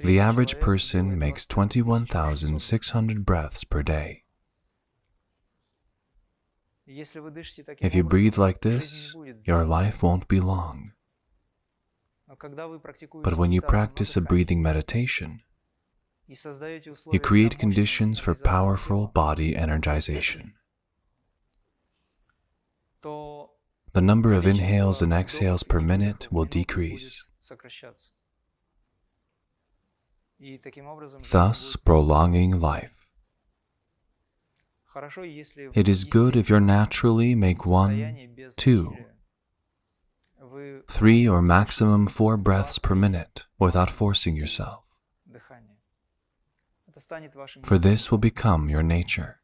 The 0.00 0.18
average 0.18 0.60
person 0.60 1.18
makes 1.18 1.46
21,600 1.46 3.24
breaths 3.24 3.64
per 3.64 3.82
day. 3.82 4.23
If 6.86 7.94
you 7.94 8.04
breathe 8.04 8.36
like 8.36 8.60
this, 8.60 9.14
your 9.44 9.64
life 9.64 10.02
won't 10.02 10.28
be 10.28 10.40
long. 10.40 10.92
But 13.22 13.36
when 13.36 13.52
you 13.52 13.60
practice 13.62 14.16
a 14.16 14.20
breathing 14.20 14.62
meditation, 14.62 15.40
you 16.26 17.20
create 17.20 17.58
conditions 17.58 18.18
for 18.18 18.34
powerful 18.34 19.08
body 19.08 19.54
energization. 19.54 20.52
The 23.02 24.00
number 24.00 24.32
of 24.32 24.46
inhales 24.46 25.02
and 25.02 25.12
exhales 25.12 25.62
per 25.62 25.80
minute 25.80 26.28
will 26.32 26.46
decrease. 26.46 27.24
Thus, 31.30 31.76
prolonging 31.76 32.58
life. 32.58 33.03
It 35.74 35.88
is 35.88 36.04
good 36.04 36.37
if 36.37 36.48
you 36.50 36.61
naturally 36.61 37.35
make 37.35 37.66
one, 37.66 38.28
two, 38.57 38.96
three, 40.88 41.26
or 41.26 41.42
maximum 41.42 42.07
four 42.07 42.37
breaths 42.37 42.78
per 42.78 42.94
minute 42.94 43.46
without 43.59 43.90
forcing 43.90 44.37
yourself. 44.37 44.85
For 47.64 47.78
this 47.78 48.11
will 48.11 48.18
become 48.18 48.68
your 48.68 48.83
nature. 48.83 49.40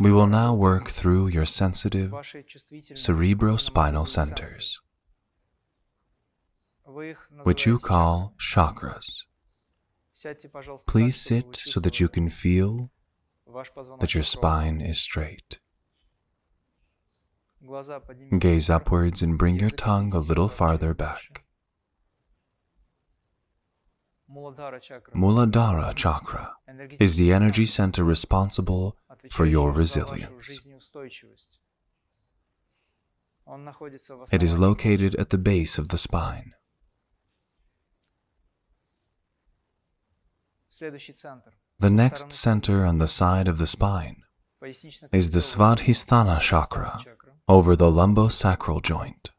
We 0.00 0.12
will 0.12 0.26
now 0.26 0.54
work 0.54 0.90
through 0.90 1.28
your 1.28 1.44
sensitive 1.44 2.10
cerebrospinal 2.10 4.08
centers, 4.08 4.80
which 7.44 7.64
you 7.64 7.78
call 7.78 8.34
chakras. 8.38 9.24
Please 10.86 11.16
sit 11.16 11.56
so 11.56 11.80
that 11.80 11.98
you 12.00 12.08
can 12.08 12.28
feel 12.28 12.90
that 13.98 14.14
your 14.14 14.22
spine 14.22 14.80
is 14.80 15.00
straight. 15.00 15.58
Gaze 18.38 18.70
upwards 18.70 19.22
and 19.22 19.38
bring 19.38 19.58
your 19.58 19.70
tongue 19.70 20.14
a 20.14 20.18
little 20.18 20.48
farther 20.48 20.94
back. 20.94 21.44
Muladhara 24.30 25.94
chakra 25.94 26.54
is 26.98 27.14
the 27.16 27.32
energy 27.32 27.66
center 27.66 28.04
responsible 28.04 28.96
for 29.30 29.46
your 29.46 29.72
resilience. 29.72 30.66
It 34.32 34.42
is 34.42 34.58
located 34.58 35.14
at 35.16 35.30
the 35.30 35.38
base 35.38 35.78
of 35.78 35.88
the 35.88 35.98
spine. 35.98 36.52
The 40.80 41.90
next 41.90 42.32
center 42.32 42.84
on 42.84 42.98
the 42.98 43.06
side 43.06 43.48
of 43.48 43.58
the 43.58 43.66
spine 43.66 44.22
is 45.12 45.30
the 45.30 45.40
Svadhisthana 45.40 46.40
chakra 46.40 47.04
over 47.46 47.76
the 47.76 47.90
lumbosacral 47.90 48.82
joint. 48.82 49.30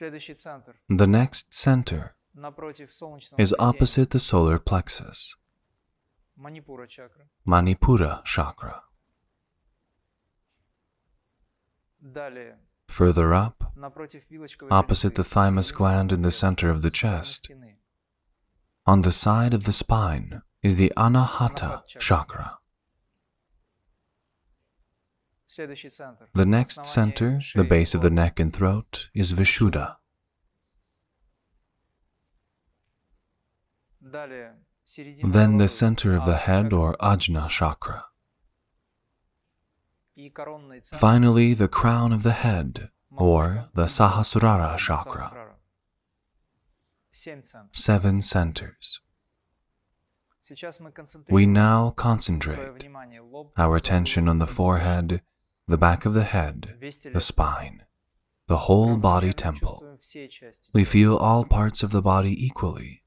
The 0.00 1.06
next 1.06 1.52
center 1.52 2.14
is 3.36 3.54
opposite 3.58 4.10
the 4.10 4.18
solar 4.20 4.58
plexus, 4.58 5.34
Manipura 7.46 8.24
chakra. 8.24 8.82
Further 12.86 13.34
up, 13.34 13.72
opposite 14.70 15.14
the 15.16 15.24
thymus 15.24 15.72
gland 15.72 16.12
in 16.12 16.22
the 16.22 16.30
center 16.30 16.70
of 16.70 16.82
the 16.82 16.90
chest, 16.90 17.50
on 18.88 19.02
the 19.02 19.12
side 19.12 19.52
of 19.52 19.64
the 19.64 19.72
spine 19.72 20.40
is 20.62 20.76
the 20.76 20.90
Anahata 20.96 21.82
chakra. 21.98 22.56
The 26.34 26.46
next 26.46 26.86
center, 26.86 27.40
the 27.54 27.64
base 27.64 27.94
of 27.94 28.00
the 28.00 28.08
neck 28.08 28.40
and 28.40 28.50
throat, 28.50 29.10
is 29.14 29.34
Vishuddha. 29.34 29.96
Then 35.22 35.58
the 35.58 35.68
center 35.68 36.16
of 36.16 36.24
the 36.24 36.36
head 36.36 36.72
or 36.72 36.96
Ajna 36.96 37.50
chakra. 37.50 38.06
Finally, 40.94 41.52
the 41.52 41.68
crown 41.68 42.10
of 42.14 42.22
the 42.22 42.32
head 42.32 42.88
or 43.14 43.68
the 43.74 43.84
Sahasrara 43.84 44.78
chakra 44.78 45.57
seven 47.72 48.20
centers. 48.22 49.00
We 51.28 51.46
now 51.46 51.90
concentrate 51.90 52.58
our 53.56 53.76
attention 53.76 54.28
on 54.28 54.38
the 54.38 54.46
forehead, 54.46 55.22
the 55.66 55.76
back 55.76 56.06
of 56.06 56.14
the 56.14 56.24
head, 56.24 56.76
the 57.12 57.20
spine, 57.20 57.82
the 58.46 58.58
whole 58.58 58.96
body 58.96 59.32
temple. 59.32 59.98
We 60.72 60.84
feel 60.84 61.16
all 61.16 61.44
parts 61.44 61.82
of 61.82 61.90
the 61.90 62.02
body 62.02 62.34
equally, 62.46 63.02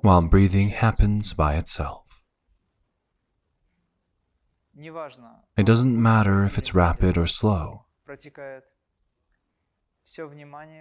while 0.00 0.22
breathing 0.22 0.68
happens 0.70 1.34
by 1.34 1.56
itself. 1.56 2.22
It 5.56 5.66
doesn't 5.66 6.00
matter 6.00 6.44
if 6.44 6.56
it's 6.56 6.74
rapid 6.74 7.18
or 7.18 7.26
slow. 7.26 7.86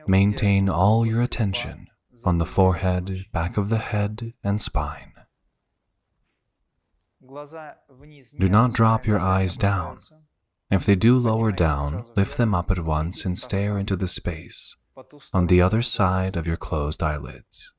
Maintain 0.08 0.70
all 0.70 1.06
your 1.06 1.22
attention 1.22 1.88
on 2.24 2.38
the 2.38 2.46
forehead, 2.46 3.26
back 3.32 3.58
of 3.58 3.70
the 3.70 3.78
head, 3.78 4.34
and 4.44 4.60
spine. 4.62 5.14
Do 8.40 8.48
not 8.48 8.74
drop 8.74 9.06
your 9.06 9.20
eyes 9.20 9.58
down. 9.58 10.00
If 10.72 10.86
they 10.86 10.96
do 10.96 11.18
lower 11.18 11.52
down, 11.52 12.06
lift 12.16 12.38
them 12.38 12.54
up 12.54 12.72
at 12.72 12.80
once 12.80 13.26
and 13.26 13.38
stare 13.38 13.78
into 13.78 13.96
the 13.96 14.08
space 14.08 14.76
on 15.34 15.48
the 15.48 15.62
other 15.62 15.82
side 15.82 16.36
of 16.36 16.48
your 16.48 16.58
closed 16.58 17.04
eyelids. 17.04 17.74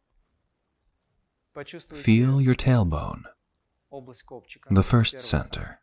Feel 1.92 2.40
your 2.40 2.54
tailbone, 2.54 3.24
the 4.70 4.82
first 4.82 5.18
center. 5.18 5.80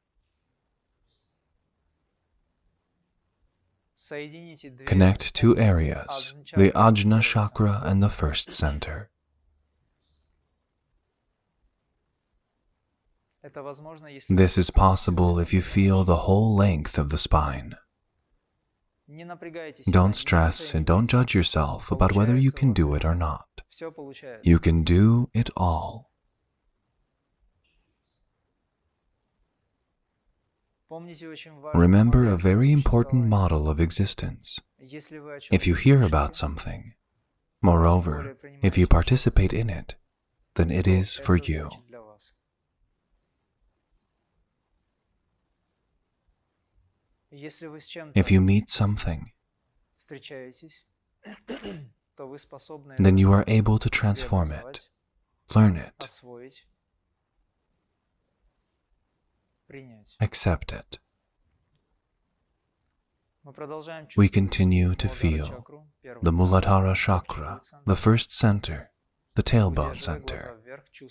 connect 4.85 5.33
two 5.33 5.57
areas, 5.57 6.33
the 6.55 6.71
Ajna 6.71 7.21
chakra 7.21 7.81
and 7.83 8.01
the 8.01 8.09
first 8.09 8.51
center. 8.51 9.09
This 14.29 14.57
is 14.57 14.69
possible 14.71 15.39
if 15.39 15.53
you 15.53 15.61
feel 15.61 16.03
the 16.03 16.17
whole 16.17 16.55
length 16.55 16.97
of 16.97 17.09
the 17.09 17.17
spine. 17.17 17.75
Don't 19.91 20.15
stress 20.15 20.73
and 20.73 20.85
don't 20.85 21.07
judge 21.07 21.35
yourself 21.35 21.91
about 21.91 22.15
whether 22.15 22.35
you 22.35 22.51
can 22.51 22.73
do 22.73 22.95
it 22.95 23.05
or 23.05 23.13
not. 23.13 23.47
You 24.41 24.57
can 24.57 24.83
do 24.83 25.29
it 25.33 25.49
all. 25.55 26.09
Remember 31.73 32.25
a 32.25 32.37
very 32.37 32.71
important 32.71 33.25
model 33.25 33.69
of 33.69 33.79
existence. 33.79 34.59
If 35.51 35.67
you 35.67 35.75
hear 35.75 36.03
about 36.03 36.35
something, 36.35 36.93
moreover, 37.61 38.37
if 38.61 38.77
you 38.77 38.87
participate 38.87 39.53
in 39.53 39.69
it, 39.69 39.95
then 40.55 40.71
it 40.71 40.87
is 40.87 41.15
for 41.15 41.35
you. 41.35 41.69
If 48.15 48.31
you 48.31 48.41
meet 48.41 48.69
something, 48.69 49.31
then 52.97 53.17
you 53.17 53.31
are 53.33 53.43
able 53.47 53.77
to 53.79 53.89
transform 53.89 54.51
it, 54.51 54.81
learn 55.53 55.75
it, 55.75 56.21
accept 60.19 60.71
it. 60.71 60.99
We 64.17 64.27
continue 64.27 64.95
to 64.95 65.07
feel 65.07 65.65
the 66.21 66.31
Muladhara 66.31 66.95
chakra, 66.95 67.61
the 67.85 67.95
first 67.95 68.31
center, 68.31 68.89
the 69.35 69.43
tailbone 69.43 69.99
center, 69.99 70.57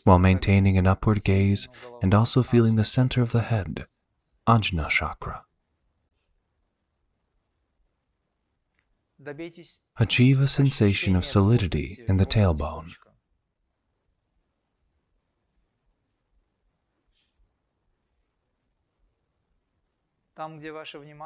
while 0.04 0.18
maintaining 0.18 0.76
an 0.76 0.86
upward 0.86 1.22
gaze 1.22 1.68
and 2.02 2.14
also 2.14 2.42
feeling 2.42 2.74
the 2.74 2.84
center 2.84 3.22
of 3.22 3.32
the 3.32 3.42
head, 3.42 3.86
Ajna 4.48 4.88
chakra. 4.88 5.44
Achieve 9.98 10.40
a 10.40 10.46
sensation 10.46 11.14
of 11.16 11.24
solidity 11.24 12.04
in 12.08 12.16
the 12.16 12.26
tailbone. 12.26 12.92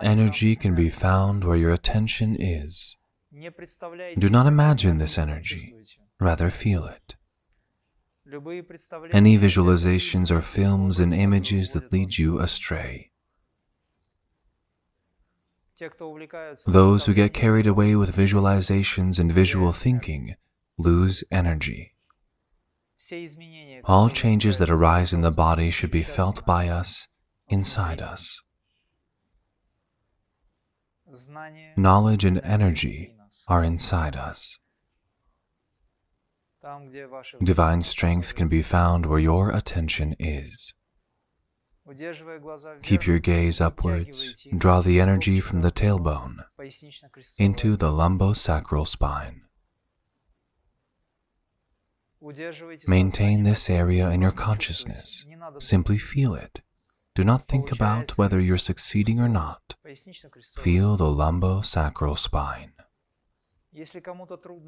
Energy 0.03 0.57
can 0.57 0.75
be 0.75 0.91
found 0.91 1.45
where 1.45 1.57
your 1.57 1.71
attention 1.71 2.37
is. 2.39 2.97
Do 4.19 4.29
not 4.29 4.47
imagine 4.47 4.99
this 4.99 5.19
energy, 5.19 5.75
rather, 6.21 6.51
feel 6.51 6.85
it. 6.87 7.17
Any 9.13 9.39
visualizations 9.39 10.31
or 10.31 10.43
films 10.43 11.01
and 11.01 11.15
images 11.15 11.73
that 11.73 11.93
lead 11.93 12.19
you 12.19 12.41
astray. 12.41 13.11
Those 16.67 17.07
who 17.07 17.15
get 17.15 17.33
carried 17.33 17.67
away 17.67 17.95
with 17.97 18.15
visualizations 18.15 19.19
and 19.19 19.33
visual 19.33 19.73
thinking 19.73 20.35
lose 20.77 21.25
energy. 21.31 21.95
All 23.85 24.09
changes 24.11 24.59
that 24.59 24.71
arise 24.71 25.13
in 25.13 25.21
the 25.21 25.31
body 25.31 25.71
should 25.71 25.91
be 25.91 26.03
felt 26.03 26.45
by 26.45 26.69
us, 26.69 27.07
inside 27.49 28.03
us 28.03 28.43
knowledge 31.77 32.25
and 32.25 32.41
energy 32.43 33.15
are 33.47 33.65
inside 33.65 34.17
us. 34.17 34.59
Divine 37.43 37.83
strength 37.83 38.35
can 38.35 38.49
be 38.49 38.63
found 38.63 39.07
where 39.07 39.19
your 39.19 39.51
attention 39.51 40.15
is. 40.19 40.75
Keep 42.83 43.07
your 43.07 43.19
gaze 43.19 43.61
upwards, 43.61 44.47
draw 44.57 44.81
the 44.83 45.01
energy 45.01 45.41
from 45.41 45.63
the 45.63 45.73
tailbone 45.73 46.45
into 47.39 47.77
the 47.77 47.91
lumbosacral 47.91 48.87
spine. 48.87 49.43
Maintain 52.87 53.45
this 53.45 53.71
area 53.71 54.11
in 54.11 54.21
your 54.21 54.33
consciousness. 54.33 55.25
Simply 55.61 55.97
feel 55.97 56.35
it. 56.35 56.61
Do 57.19 57.25
not 57.25 57.43
think 57.43 57.73
about 57.73 58.17
whether 58.17 58.39
you're 58.39 58.57
succeeding 58.57 59.19
or 59.19 59.29
not. 59.29 59.75
Feel 60.57 60.97
the 60.97 61.07
lumbosacral 61.07 62.17
spine. 62.17 62.75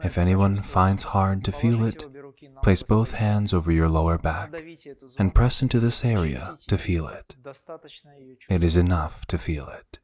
If 0.03 0.19
anyone 0.19 0.57
finds 0.57 1.05
hard 1.05 1.45
to 1.45 1.53
feel 1.53 1.85
it, 1.85 2.05
place 2.61 2.83
both 2.83 3.13
hands 3.13 3.55
over 3.55 3.71
your 3.71 3.89
lower 3.89 4.19
back 4.19 4.53
and 5.17 5.33
press 5.33 5.63
into 5.63 5.79
this 5.79 6.05
area 6.05 6.59
to 6.67 6.77
feel 6.77 7.07
it. 7.07 7.37
It 8.49 8.65
is 8.65 8.77
enough 8.77 9.27
to 9.27 9.39
feel 9.39 9.69
it. 9.69 10.01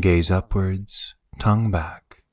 Gaze 0.00 0.30
upwards, 0.30 1.16
tongue 1.38 1.70
back. 1.70 2.24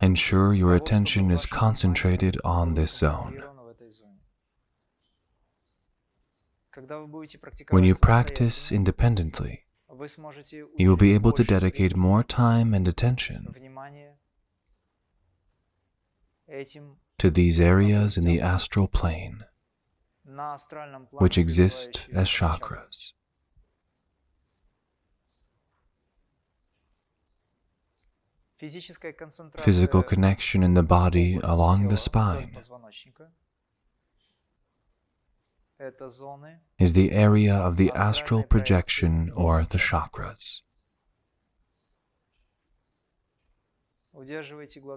Ensure 0.00 0.52
your 0.52 0.74
attention 0.74 1.30
is 1.30 1.46
concentrated 1.46 2.36
on 2.44 2.74
this 2.74 2.92
zone. 2.92 3.42
When 7.70 7.84
you 7.84 7.94
practice 7.94 8.72
independently, 8.72 9.64
you 10.76 10.88
will 10.88 10.96
be 10.96 11.14
able 11.14 11.32
to 11.32 11.44
dedicate 11.44 11.96
more 11.96 12.24
time 12.24 12.74
and 12.74 12.88
attention 12.88 13.54
to 17.18 17.30
these 17.30 17.60
areas 17.60 18.18
in 18.18 18.24
the 18.24 18.40
astral 18.40 18.88
plane, 18.88 19.44
which 21.12 21.38
exist 21.38 22.06
as 22.12 22.28
chakras. 22.28 23.12
physical 29.56 30.02
connection 30.02 30.62
in 30.62 30.74
the 30.74 30.82
body 30.82 31.38
along 31.42 31.88
the 31.88 31.96
spine 31.96 32.56
is 36.78 36.92
the 36.92 37.12
area 37.12 37.54
of 37.54 37.76
the 37.76 37.90
astral 37.92 38.42
projection 38.42 39.32
or 39.34 39.64
the 39.64 39.78
chakras. 39.78 40.60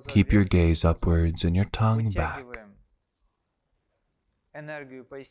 Keep 0.08 0.32
your 0.32 0.44
gaze 0.44 0.86
upwards 0.86 1.44
and 1.44 1.56
your 1.56 1.66
tongue 1.66 2.10
back. 2.12 2.46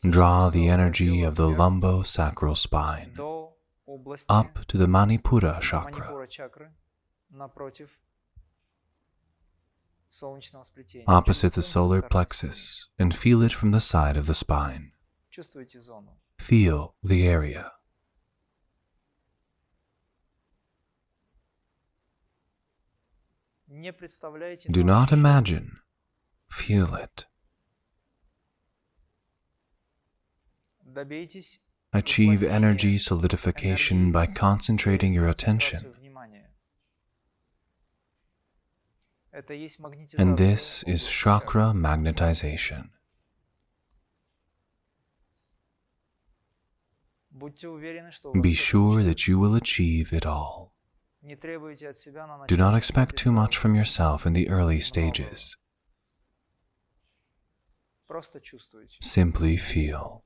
Draw 0.09 0.49
the 0.49 0.67
energy 0.67 1.23
of 1.23 1.35
the 1.35 1.47
lumbosacral 1.47 2.57
spine. 2.57 3.13
up 4.29 4.65
to 4.65 4.77
the 4.77 4.85
Manipura 4.85 5.61
chakra 5.61 6.13
opposite 11.07 11.53
the 11.53 11.61
solar 11.61 12.01
plexus, 12.01 12.87
and 12.97 13.15
feel 13.15 13.41
it 13.41 13.51
from 13.51 13.71
the 13.71 13.79
side 13.79 14.17
of 14.17 14.25
the 14.25 14.33
spine. 14.33 14.91
Feel 16.39 16.95
the 17.03 17.27
area. 17.27 17.71
Do 24.71 24.83
not 24.83 25.11
imagine, 25.11 25.77
feel 26.49 26.95
it. 26.95 27.25
Achieve 31.93 32.43
energy 32.43 32.97
solidification 32.97 34.11
by 34.11 34.25
concentrating 34.25 35.13
your 35.13 35.27
attention 35.27 35.93
And 40.17 40.37
this 40.37 40.83
is 40.83 41.07
chakra 41.07 41.73
magnetization. 41.75 42.89
Be 48.41 48.53
sure 48.53 49.03
that 49.03 49.27
you 49.27 49.37
will 49.37 49.53
achieve 49.53 50.11
it 50.11 50.25
all. 50.25 50.73
Do 52.47 52.57
not 52.57 52.73
expect 52.75 53.15
too 53.15 53.31
much 53.31 53.57
from 53.57 53.75
yourself 53.75 54.25
in 54.25 54.33
the 54.33 54.49
early 54.49 54.79
stages. 54.79 55.55
Simply 59.01 59.57
feel. 59.57 60.23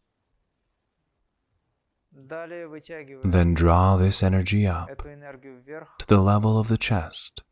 Then 3.24 3.54
draw 3.54 3.98
this 3.98 4.24
energy 4.24 4.68
up 4.68 4.90
to 4.98 6.08
the 6.08 6.22
level 6.22 6.60
of 6.60 6.68
the 6.68 6.78
chest 6.78 7.44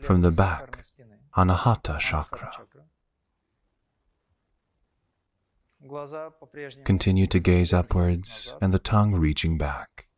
from 0.00 0.22
the 0.22 0.30
back, 0.30 0.84
Anahata 1.36 1.98
Chakra. 1.98 2.50
Continue 6.84 7.26
to 7.26 7.38
gaze 7.38 7.72
upwards 7.72 8.54
and 8.60 8.72
the 8.72 8.78
tongue 8.78 9.14
reaching 9.14 9.56
back. 9.56 10.08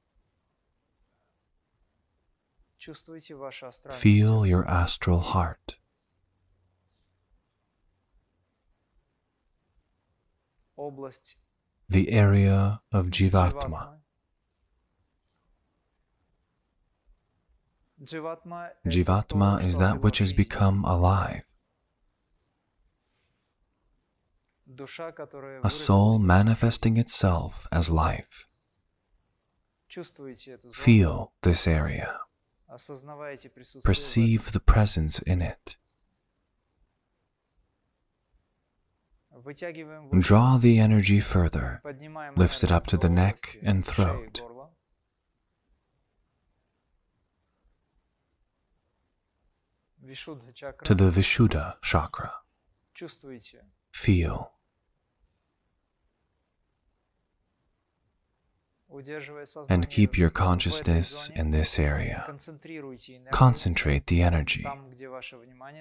Feel 3.90 4.46
your 4.46 4.66
astral 4.66 5.20
heart. 5.20 5.76
The 11.88 12.10
area 12.10 12.80
of 12.90 13.08
Jivatma. 13.10 13.99
Jivatma 18.02 19.64
is 19.64 19.76
that 19.78 20.00
which 20.00 20.18
has 20.18 20.32
become 20.32 20.84
alive. 20.84 21.42
A 25.64 25.70
soul 25.70 26.18
manifesting 26.18 26.96
itself 26.96 27.66
as 27.72 27.90
life. 27.90 28.46
Feel 30.72 31.32
this 31.42 31.66
area. 31.66 32.20
Perceive 33.82 34.52
the 34.52 34.60
presence 34.60 35.18
in 35.18 35.42
it. 35.42 35.76
Draw 40.18 40.58
the 40.58 40.78
energy 40.78 41.20
further, 41.20 41.82
lift 42.36 42.62
it 42.62 42.70
up 42.70 42.86
to 42.88 42.96
the 42.96 43.08
neck 43.08 43.58
and 43.62 43.84
throat. 43.84 44.42
to 50.84 50.94
the 50.94 51.10
Vishuddha 51.10 51.74
chakra. 51.82 52.32
Feel. 53.92 54.52
And 59.68 59.88
keep 59.88 60.18
your 60.18 60.30
consciousness 60.30 61.30
in 61.34 61.52
this 61.52 61.78
area. 61.78 62.26
Concentrate 63.30 64.06
the 64.08 64.22
energy. 64.22 64.66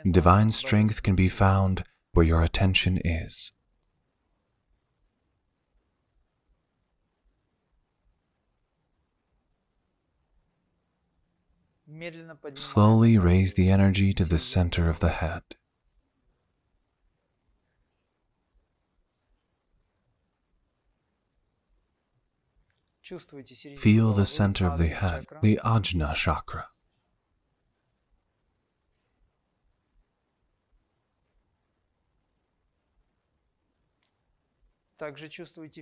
Divine 0.10 0.50
strength 0.50 1.02
can 1.02 1.16
be 1.16 1.28
found 1.28 1.84
where 2.14 2.26
your 2.26 2.44
attention 2.44 3.00
is. 3.04 3.52
Slowly 12.54 13.18
raise 13.18 13.56
the 13.56 13.70
energy 13.70 14.14
to 14.14 14.26
the 14.26 14.38
center 14.38 14.90
of 14.90 15.00
the 15.00 15.10
head. 15.10 15.44
Feel 23.78 24.14
the 24.14 24.26
center 24.26 24.68
of 24.68 24.78
the 24.78 24.88
head, 24.88 25.26
the 25.42 25.60
Ajna 25.66 26.14
chakra. 26.14 26.68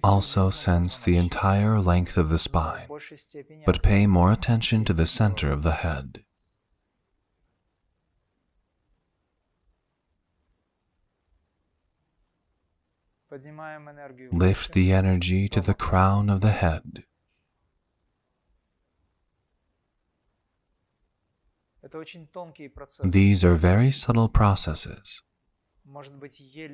Also 0.04 0.50
sense 0.50 1.00
the 1.00 1.18
entire 1.18 1.80
length 1.80 2.18
of 2.18 2.30
the 2.30 2.38
spine, 2.38 2.88
but 3.66 3.82
pay 3.82 4.06
more 4.06 4.32
attention 4.32 4.86
to 4.86 4.94
the 4.94 5.06
center 5.06 5.52
of 5.52 5.64
the 5.64 5.72
head. 5.72 6.24
Lift 14.32 14.74
the 14.74 14.92
energy 14.94 15.48
to 15.50 15.62
the 15.62 15.74
crown 15.74 16.30
of 16.30 16.42
the 16.42 16.52
head. 16.52 17.04
These 23.04 23.46
are 23.46 23.56
very 23.56 23.92
subtle 23.92 24.30
processes 24.30 25.22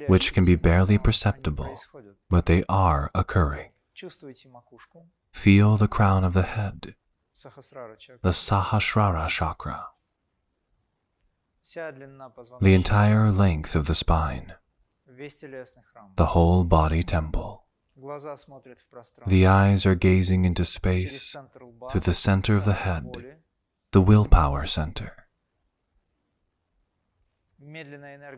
which 0.08 0.34
can 0.34 0.45
be 0.45 0.56
barely 0.56 0.97
perceptible, 0.97 1.80
but 2.30 2.45
they 2.45 2.63
are 2.67 3.12
occurring. 3.13 3.69
Feel 5.32 5.78
the 5.78 5.88
crown 5.88 6.23
of 6.23 6.34
the 6.34 6.43
head, 6.43 6.95
the 8.21 8.30
Sahasrara 8.30 9.30
chakra, 9.30 9.88
the 12.62 12.73
entire 12.73 13.32
length 13.32 13.76
of 13.76 13.86
the 13.88 13.95
spine, 13.95 14.54
the 16.15 16.26
whole 16.28 16.63
body 16.63 17.04
temple. 17.04 17.65
The 19.28 19.45
eyes 19.47 19.86
are 19.86 19.95
gazing 19.95 20.45
into 20.45 20.65
space 20.65 21.36
through 21.89 22.02
the 22.02 22.13
center 22.13 22.54
of 22.54 22.65
the 22.65 22.73
head, 22.73 23.38
the 23.91 24.02
willpower 24.02 24.65
center. 24.65 25.28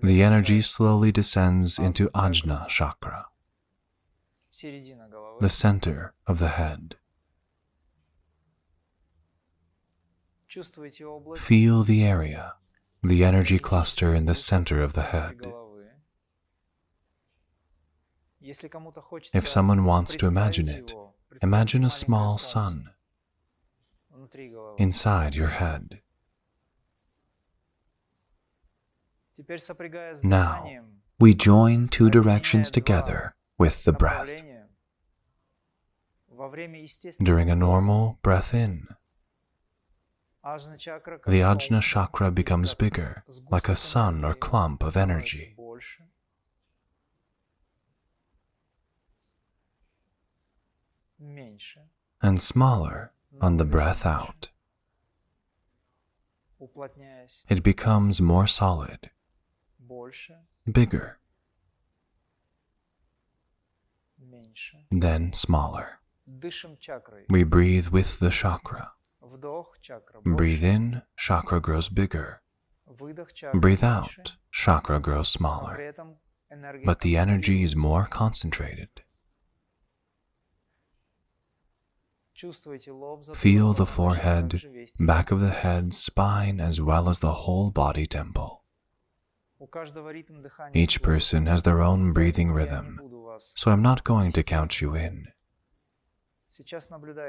The 0.03 0.21
energy 0.21 0.61
slowly 0.61 1.11
descends 1.11 1.79
into 1.79 2.09
Ajna 2.09 2.67
chakra, 2.67 3.27
the 5.39 5.49
center 5.49 6.13
of 6.27 6.39
the 6.39 6.49
head. 6.49 6.95
Feel 11.37 11.83
the 11.83 12.03
area, 12.03 12.53
the 13.03 13.23
energy 13.25 13.59
cluster 13.59 14.13
in 14.13 14.25
the 14.25 14.35
center 14.35 14.81
of 14.81 14.93
the 14.93 15.01
head. 15.03 15.35
If 19.33 19.47
someone 19.47 19.85
wants 19.85 20.15
to 20.17 20.27
imagine 20.27 20.69
it, 20.69 20.93
imagine 21.41 21.83
a 21.83 21.89
small 21.89 22.37
sun 22.37 22.91
inside 24.77 25.35
your 25.35 25.47
head. 25.49 26.01
Now, 30.23 30.69
we 31.19 31.33
join 31.33 31.87
two 31.87 32.09
directions 32.09 32.71
together 32.71 33.35
with 33.57 33.83
the 33.83 33.93
breath. 33.93 34.43
During 37.21 37.49
a 37.49 37.55
normal 37.55 38.19
breath 38.21 38.53
in, 38.53 38.87
the 40.43 41.39
ajna 41.41 41.81
chakra 41.81 42.31
becomes 42.31 42.73
bigger, 42.73 43.23
like 43.49 43.67
a 43.67 43.75
sun 43.75 44.23
or 44.23 44.33
clump 44.33 44.83
of 44.83 44.95
energy. 44.95 45.55
And 52.21 52.41
smaller 52.41 53.11
on 53.41 53.57
the 53.57 53.65
breath 53.65 54.05
out. 54.05 54.49
It 57.49 57.63
becomes 57.63 58.21
more 58.21 58.47
solid 58.47 59.09
bigger, 60.71 61.19
then 64.91 65.33
smaller. 65.33 65.99
We 67.29 67.43
breathe 67.43 67.89
with 67.89 68.19
the 68.19 68.29
chakra. 68.29 68.91
Breathe 70.23 70.63
in, 70.63 71.01
chakra 71.17 71.59
grows 71.59 71.89
bigger. 71.89 72.41
Breathe 73.53 73.83
out, 73.83 74.35
chakra 74.51 74.99
grows 74.99 75.29
smaller. 75.29 75.93
But 76.85 77.01
the 77.01 77.17
energy 77.17 77.63
is 77.63 77.75
more 77.75 78.05
concentrated. 78.05 78.89
Feel 83.33 83.73
the 83.73 83.85
forehead, 83.85 84.61
back 84.99 85.31
of 85.31 85.39
the 85.39 85.49
head, 85.51 85.93
spine, 85.93 86.59
as 86.59 86.81
well 86.81 87.07
as 87.07 87.19
the 87.19 87.31
whole 87.33 87.71
body 87.71 88.05
temple. 88.05 88.54
Each 90.73 91.01
person 91.01 91.45
has 91.47 91.63
their 91.63 91.81
own 91.81 92.13
breathing 92.13 92.51
rhythm, 92.51 92.99
so 93.37 93.71
I'm 93.71 93.81
not 93.81 94.03
going 94.03 94.31
to 94.33 94.43
count 94.43 94.81
you 94.81 94.95
in. 94.95 95.27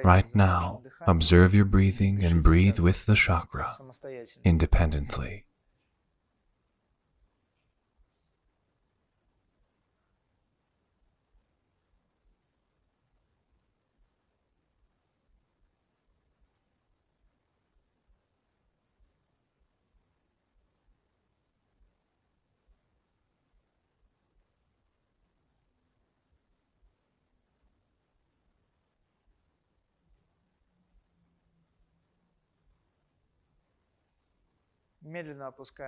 Right 0.04 0.34
now, 0.34 0.82
observe 1.06 1.54
your 1.54 1.64
breathing 1.64 2.22
and 2.22 2.42
breathe 2.42 2.78
with 2.78 3.06
the 3.06 3.16
chakra 3.16 3.76
independently. 4.44 5.46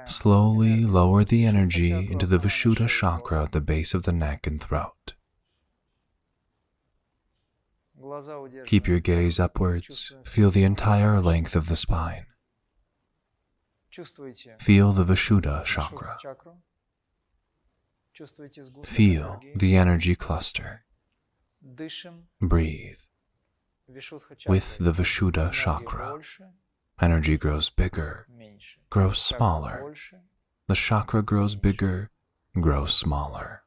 Slowly 0.06 0.84
lower 0.84 1.24
the 1.24 1.44
energy 1.44 1.92
into 1.92 2.26
the 2.26 2.38
Vishuddha 2.38 2.88
chakra 2.88 3.44
at 3.44 3.52
the 3.52 3.60
base 3.60 3.94
of 3.94 4.04
the 4.04 4.12
neck 4.12 4.46
and 4.46 4.60
throat. 4.60 5.14
Keep 8.66 8.86
your 8.86 9.00
gaze 9.00 9.38
upwards. 9.38 10.12
Feel 10.24 10.50
the 10.50 10.64
entire 10.64 11.20
length 11.20 11.54
of 11.56 11.68
the 11.68 11.76
spine. 11.76 12.26
Feel 14.58 14.92
the 14.92 15.04
Vishuddha 15.04 15.64
chakra. 15.64 16.16
Feel 18.84 19.40
the 19.54 19.76
energy 19.76 20.14
cluster. 20.14 20.84
Breathe 22.40 23.00
with 24.46 24.78
the 24.78 24.92
Vishuddha 24.92 25.52
chakra. 25.52 26.20
Energy 27.00 27.36
grows 27.36 27.70
bigger, 27.70 28.26
grows 28.90 29.18
smaller. 29.18 29.94
The 30.66 30.74
chakra 30.74 31.22
grows 31.22 31.54
bigger, 31.54 32.10
grows 32.60 32.92
smaller. 32.94 33.62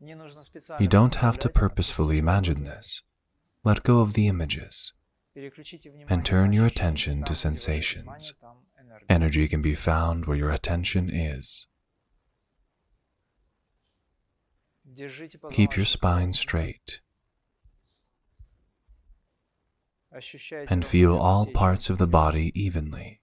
You 0.00 0.88
don't 0.88 1.16
have 1.16 1.38
to 1.40 1.48
purposefully 1.48 2.18
imagine 2.18 2.64
this. 2.64 3.02
Let 3.64 3.82
go 3.82 4.00
of 4.00 4.14
the 4.14 4.28
images 4.28 4.92
and 6.08 6.24
turn 6.24 6.52
your 6.52 6.66
attention 6.66 7.24
to 7.24 7.34
sensations. 7.34 8.32
Energy 9.08 9.48
can 9.48 9.60
be 9.60 9.74
found 9.74 10.26
where 10.26 10.36
your 10.36 10.50
attention 10.50 11.10
is. 11.10 11.66
Keep 15.50 15.76
your 15.76 15.84
spine 15.84 16.32
straight. 16.32 17.00
and 20.68 20.84
feel 20.84 21.16
all 21.16 21.46
parts 21.46 21.90
of 21.90 21.98
the 21.98 22.06
body 22.06 22.52
evenly. 22.54 23.20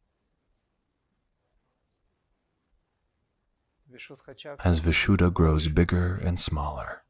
As 4.63 4.79
Vishuddha 4.79 5.31
grows 5.31 5.67
bigger 5.67 6.15
and 6.15 6.39
smaller, 6.39 7.03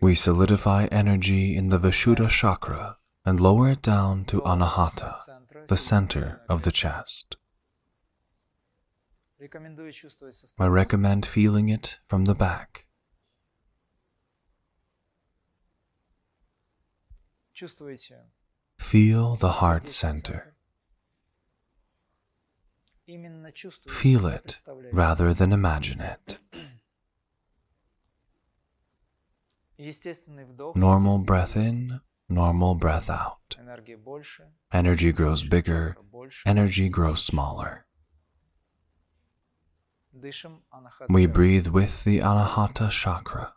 we 0.00 0.14
solidify 0.14 0.86
energy 0.90 1.56
in 1.56 1.68
the 1.68 1.78
Vishuddha 1.78 2.28
chakra 2.28 2.96
and 3.24 3.38
lower 3.38 3.70
it 3.70 3.82
down 3.82 4.24
to 4.24 4.40
Anahata, 4.40 5.20
the 5.68 5.76
center 5.76 6.40
of 6.48 6.62
the 6.62 6.72
chest. 6.72 7.36
I 10.58 10.66
recommend 10.66 11.26
feeling 11.26 11.68
it 11.68 11.98
from 12.06 12.26
the 12.26 12.34
back. 12.34 12.86
Feel 18.78 19.36
the 19.36 19.50
heart 19.50 19.88
center. 19.88 20.54
Feel 23.88 24.26
it 24.26 24.56
rather 24.92 25.34
than 25.34 25.52
imagine 25.52 26.00
it. 26.00 26.38
Normal 30.74 31.18
breath 31.18 31.56
in, 31.56 32.00
normal 32.28 32.74
breath 32.74 33.10
out. 33.10 33.41
Energy 34.72 35.12
grows 35.12 35.44
bigger, 35.44 35.96
energy 36.44 36.88
grows 36.88 37.22
smaller. 37.22 37.86
We 41.08 41.26
breathe 41.26 41.68
with 41.68 42.04
the 42.04 42.18
Anahata 42.18 42.90
chakra. 42.90 43.54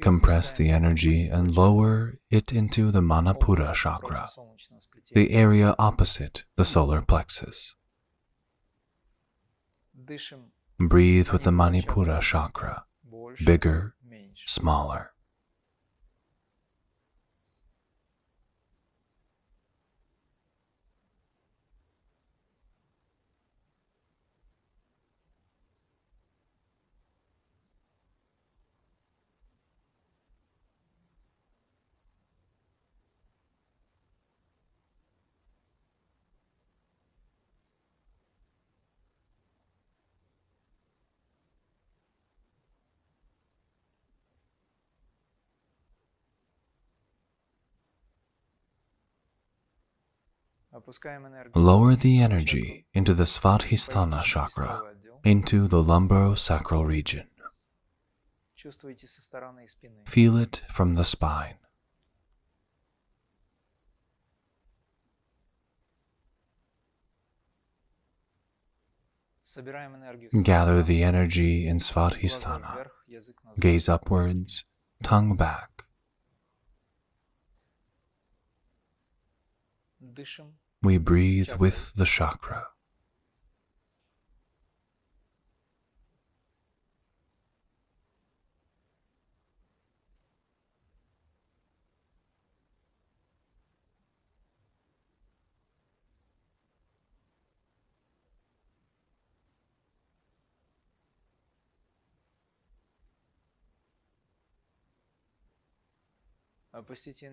compress 0.00 0.52
the 0.52 0.68
energy 0.68 1.26
and 1.26 1.56
lower 1.56 2.18
it 2.30 2.52
into 2.52 2.90
the 2.90 3.00
Manipura 3.00 3.74
chakra, 3.74 4.28
the 5.12 5.30
area 5.30 5.74
opposite 5.78 6.44
the 6.56 6.64
solar 6.64 7.02
plexus. 7.02 7.74
Breathe 10.78 11.30
with 11.30 11.44
the 11.44 11.50
Manipura 11.50 12.20
chakra, 12.20 12.84
bigger, 13.44 13.94
smaller. 14.46 15.12
Lower 51.54 51.94
the 51.94 52.18
energy 52.20 52.86
into 52.94 53.12
the 53.12 53.24
Svadhisthana 53.24 54.22
chakra, 54.22 54.80
into 55.22 55.68
the 55.68 55.82
lumbar 55.82 56.34
sacral 56.36 56.86
region. 56.86 57.28
Feel 60.06 60.36
it 60.38 60.62
from 60.68 60.94
the 60.94 61.04
spine. 61.04 61.56
Gather 70.42 70.82
the 70.82 71.02
energy 71.02 71.66
in 71.66 71.76
Svadhisthana. 71.76 72.86
Gaze 73.60 73.88
upwards, 73.88 74.64
tongue 75.02 75.36
back 75.36 75.84
we 80.82 80.98
breathe 80.98 81.52
with 81.54 81.94
the 81.94 82.04
chakra. 82.04 82.66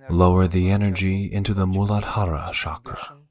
Lower 0.10 0.48
the 0.48 0.70
energy 0.70 1.32
into 1.32 1.54
the 1.54 1.66
Muladhara 1.66 2.52
chakra 2.54 3.29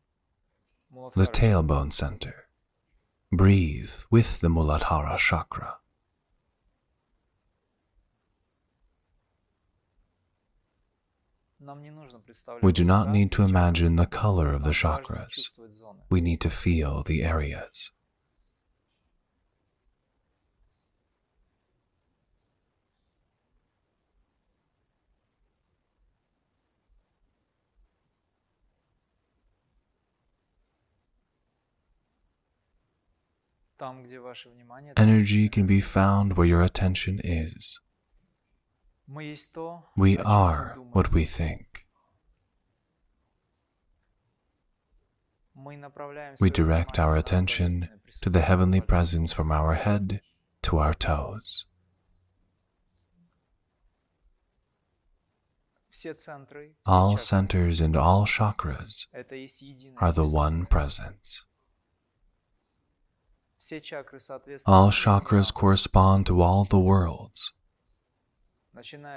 the 0.91 1.27
tailbone 1.27 1.93
center. 1.93 2.49
Breathe 3.31 3.93
with 4.11 4.41
the 4.41 4.49
Muladhara 4.49 5.19
chakra. 5.19 5.77
We 12.63 12.73
do 12.73 12.85
not 12.85 13.11
need 13.11 13.33
to 13.33 13.43
imagine 13.43 13.97
the 13.97 14.07
color 14.07 14.55
of 14.55 14.63
the 14.63 14.71
chakras. 14.71 15.51
We 16.09 16.21
need 16.21 16.41
to 16.43 16.51
feel 16.51 17.03
the 17.03 17.23
areas. 17.23 17.88
Energy 34.97 35.49
can 35.49 35.67
be 35.67 35.81
found 35.81 36.37
where 36.37 36.47
your 36.47 36.63
attention 36.63 37.21
is. 37.23 37.81
We 39.97 40.19
are 40.19 40.77
what 40.93 41.13
we 41.13 41.25
think. 41.25 41.87
We 46.41 46.51
direct 46.51 46.99
our 46.99 47.17
attention 47.17 47.89
to 48.21 48.31
the 48.31 48.41
heavenly 48.41 48.81
presence 48.81 49.33
from 49.33 49.51
our 49.51 49.75
head 49.75 50.21
to 50.63 50.79
our 50.79 50.95
toes. 50.95 51.67
All 56.87 57.17
centers 57.17 57.81
and 57.81 57.97
all 57.97 58.25
chakras 58.25 59.07
are 59.97 60.13
the 60.13 60.29
one 60.29 60.67
presence. 60.67 61.45
All 64.67 64.91
chakras 64.91 65.53
correspond 65.53 66.27
to 66.27 66.41
all 66.41 66.65
the 66.65 66.79
worlds, 66.79 67.53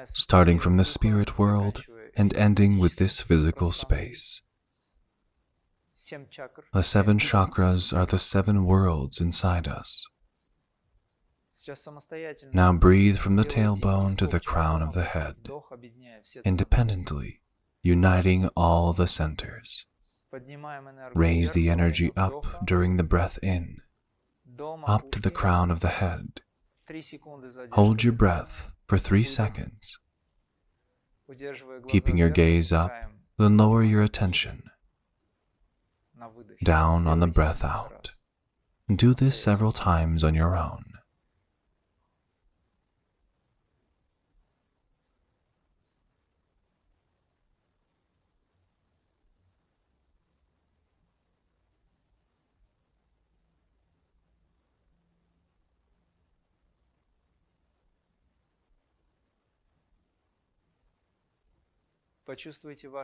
starting 0.05 0.59
from 0.59 0.77
the 0.77 0.83
spirit 0.83 1.39
world 1.39 1.83
and 2.15 2.33
ending 2.33 2.77
with 2.77 2.97
this 2.97 3.21
physical 3.21 3.71
space. 3.71 4.41
The 6.73 6.83
seven 6.83 7.17
chakras 7.17 7.95
are 7.95 8.05
the 8.05 8.19
seven 8.19 8.65
worlds 8.65 9.21
inside 9.21 9.67
us. 9.67 10.07
Now 12.51 12.73
breathe 12.73 13.17
from 13.17 13.35
the 13.37 13.43
tailbone 13.43 14.17
to 14.17 14.27
the 14.27 14.39
crown 14.39 14.81
of 14.81 14.93
the 14.93 15.03
head, 15.03 15.47
independently, 16.43 17.39
uniting 17.83 18.49
all 18.57 18.91
the 18.93 19.07
centers. 19.07 19.85
Raise 21.13 21.51
the 21.51 21.69
energy 21.69 22.11
up 22.17 22.65
during 22.65 22.97
the 22.97 23.03
breath 23.03 23.37
in 23.43 23.77
up 24.85 25.11
to 25.11 25.19
the 25.19 25.31
crown 25.31 25.71
of 25.71 25.79
the 25.79 25.87
head. 25.87 26.41
Hold 27.71 28.03
your 28.03 28.13
breath 28.13 28.71
for 28.87 28.97
three 28.97 29.23
seconds. 29.23 29.99
Keeping 31.87 32.17
your 32.17 32.29
gaze 32.29 32.71
up, 32.71 32.91
then 33.37 33.57
lower 33.57 33.83
your 33.83 34.01
attention 34.01 34.63
down 36.63 37.07
on 37.07 37.19
the 37.19 37.27
breath 37.27 37.63
out. 37.63 38.11
Do 38.93 39.13
this 39.13 39.41
several 39.41 39.71
times 39.71 40.23
on 40.23 40.35
your 40.35 40.55
own. 40.55 40.90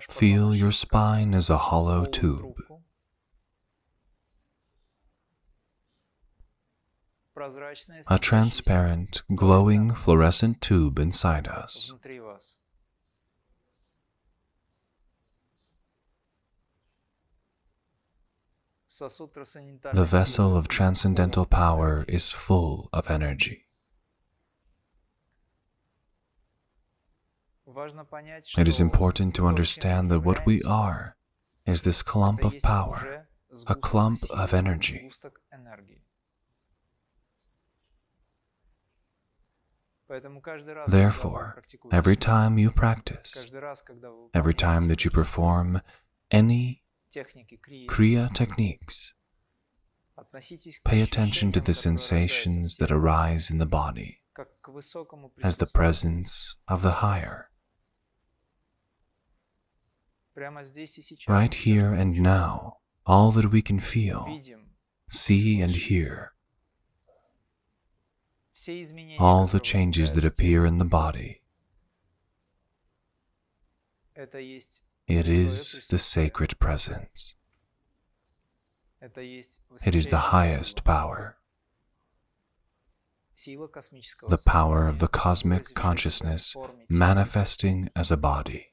Feel 0.10 0.56
your 0.56 0.72
spine 0.72 1.34
as 1.34 1.50
a 1.50 1.58
hollow 1.58 2.06
tube. 2.06 2.56
A 8.10 8.18
transparent, 8.18 9.22
glowing 9.36 9.94
fluorescent 9.94 10.60
tube 10.60 10.98
inside 10.98 11.48
us. 11.48 11.94
The 19.94 20.08
vessel 20.10 20.58
of 20.58 20.68
transcendental 20.68 21.46
power 21.46 22.04
is 22.08 22.32
full 22.32 22.90
of 22.92 23.12
energy. 23.12 23.67
It 28.58 28.68
is 28.68 28.80
important 28.80 29.36
to 29.36 29.48
understand 29.48 30.10
that 30.10 30.22
what 30.22 30.46
we 30.46 30.62
are 30.64 31.18
is 31.66 31.82
this 31.82 32.02
clump 32.02 32.44
of 32.46 32.60
power, 32.62 33.28
a 33.68 33.76
clump 33.76 34.20
of 34.30 34.54
energy. 34.54 35.10
Therefore, 40.88 41.62
every 41.92 42.16
time 42.16 42.58
you 42.58 42.72
practice, 42.72 43.46
every 44.34 44.54
time 44.54 44.88
that 44.88 45.04
you 45.04 45.12
perform 45.12 45.82
any 46.32 46.84
Kriya 47.14 48.34
techniques, 48.34 49.14
pay 50.86 51.02
attention 51.02 51.52
to 51.52 51.60
the 51.60 51.74
sensations 51.74 52.78
that 52.78 52.92
arise 52.92 53.52
in 53.52 53.58
the 53.58 53.66
body 53.66 54.22
as 55.44 55.58
the 55.58 55.66
presence 55.66 56.56
of 56.70 56.82
the 56.82 56.92
higher 57.04 57.50
right 61.28 61.54
here 61.54 61.94
and 61.94 62.20
now, 62.22 62.78
all 63.06 63.32
that 63.32 63.52
we 63.52 63.62
can 63.62 63.80
feel, 63.80 64.40
see 65.10 65.62
and 65.62 65.76
hear, 65.76 66.34
all 69.20 69.46
the 69.48 69.60
changes 69.60 70.14
that 70.14 70.26
appear 70.26 70.66
in 70.66 70.78
the 70.78 70.86
body. 70.86 71.42
It 75.08 75.28
is 75.28 75.88
the 75.90 75.98
sacred 75.98 76.60
presence. 76.60 77.36
It 79.86 79.96
is 79.96 80.08
the 80.08 80.18
highest 80.18 80.84
power, 80.84 81.38
the 84.28 84.38
power 84.46 84.88
of 84.88 85.00
the 85.00 85.08
cosmic 85.08 85.74
consciousness 85.76 86.56
manifesting 86.90 87.90
as 87.96 88.12
a 88.12 88.18
body. 88.18 88.68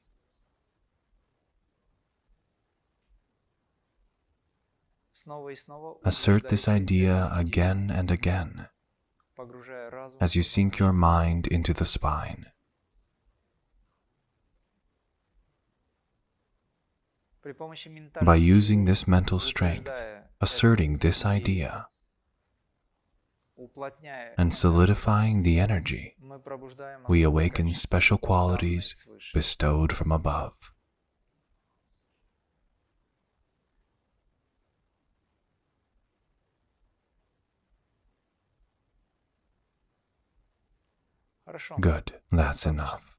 Assert 6.03 6.49
this 6.49 6.67
idea 6.67 7.31
again 7.33 7.91
and 7.93 8.11
again 8.11 8.67
as 10.21 10.35
you 10.35 10.43
sink 10.43 10.79
your 10.79 10.93
mind 10.93 11.47
into 11.47 11.73
the 11.73 11.85
spine. 11.85 12.45
By 18.21 18.35
using 18.35 18.85
this 18.85 19.07
mental 19.07 19.39
strength, 19.39 20.05
asserting 20.41 20.97
this 20.97 21.25
idea, 21.25 21.87
and 24.37 24.53
solidifying 24.53 25.43
the 25.43 25.59
energy, 25.59 26.15
we 27.07 27.23
awaken 27.23 27.71
special 27.73 28.17
qualities 28.17 29.05
bestowed 29.33 29.93
from 29.93 30.11
above. 30.11 30.74
Good, 41.79 42.13
that's 42.31 42.65
enough. 42.65 43.13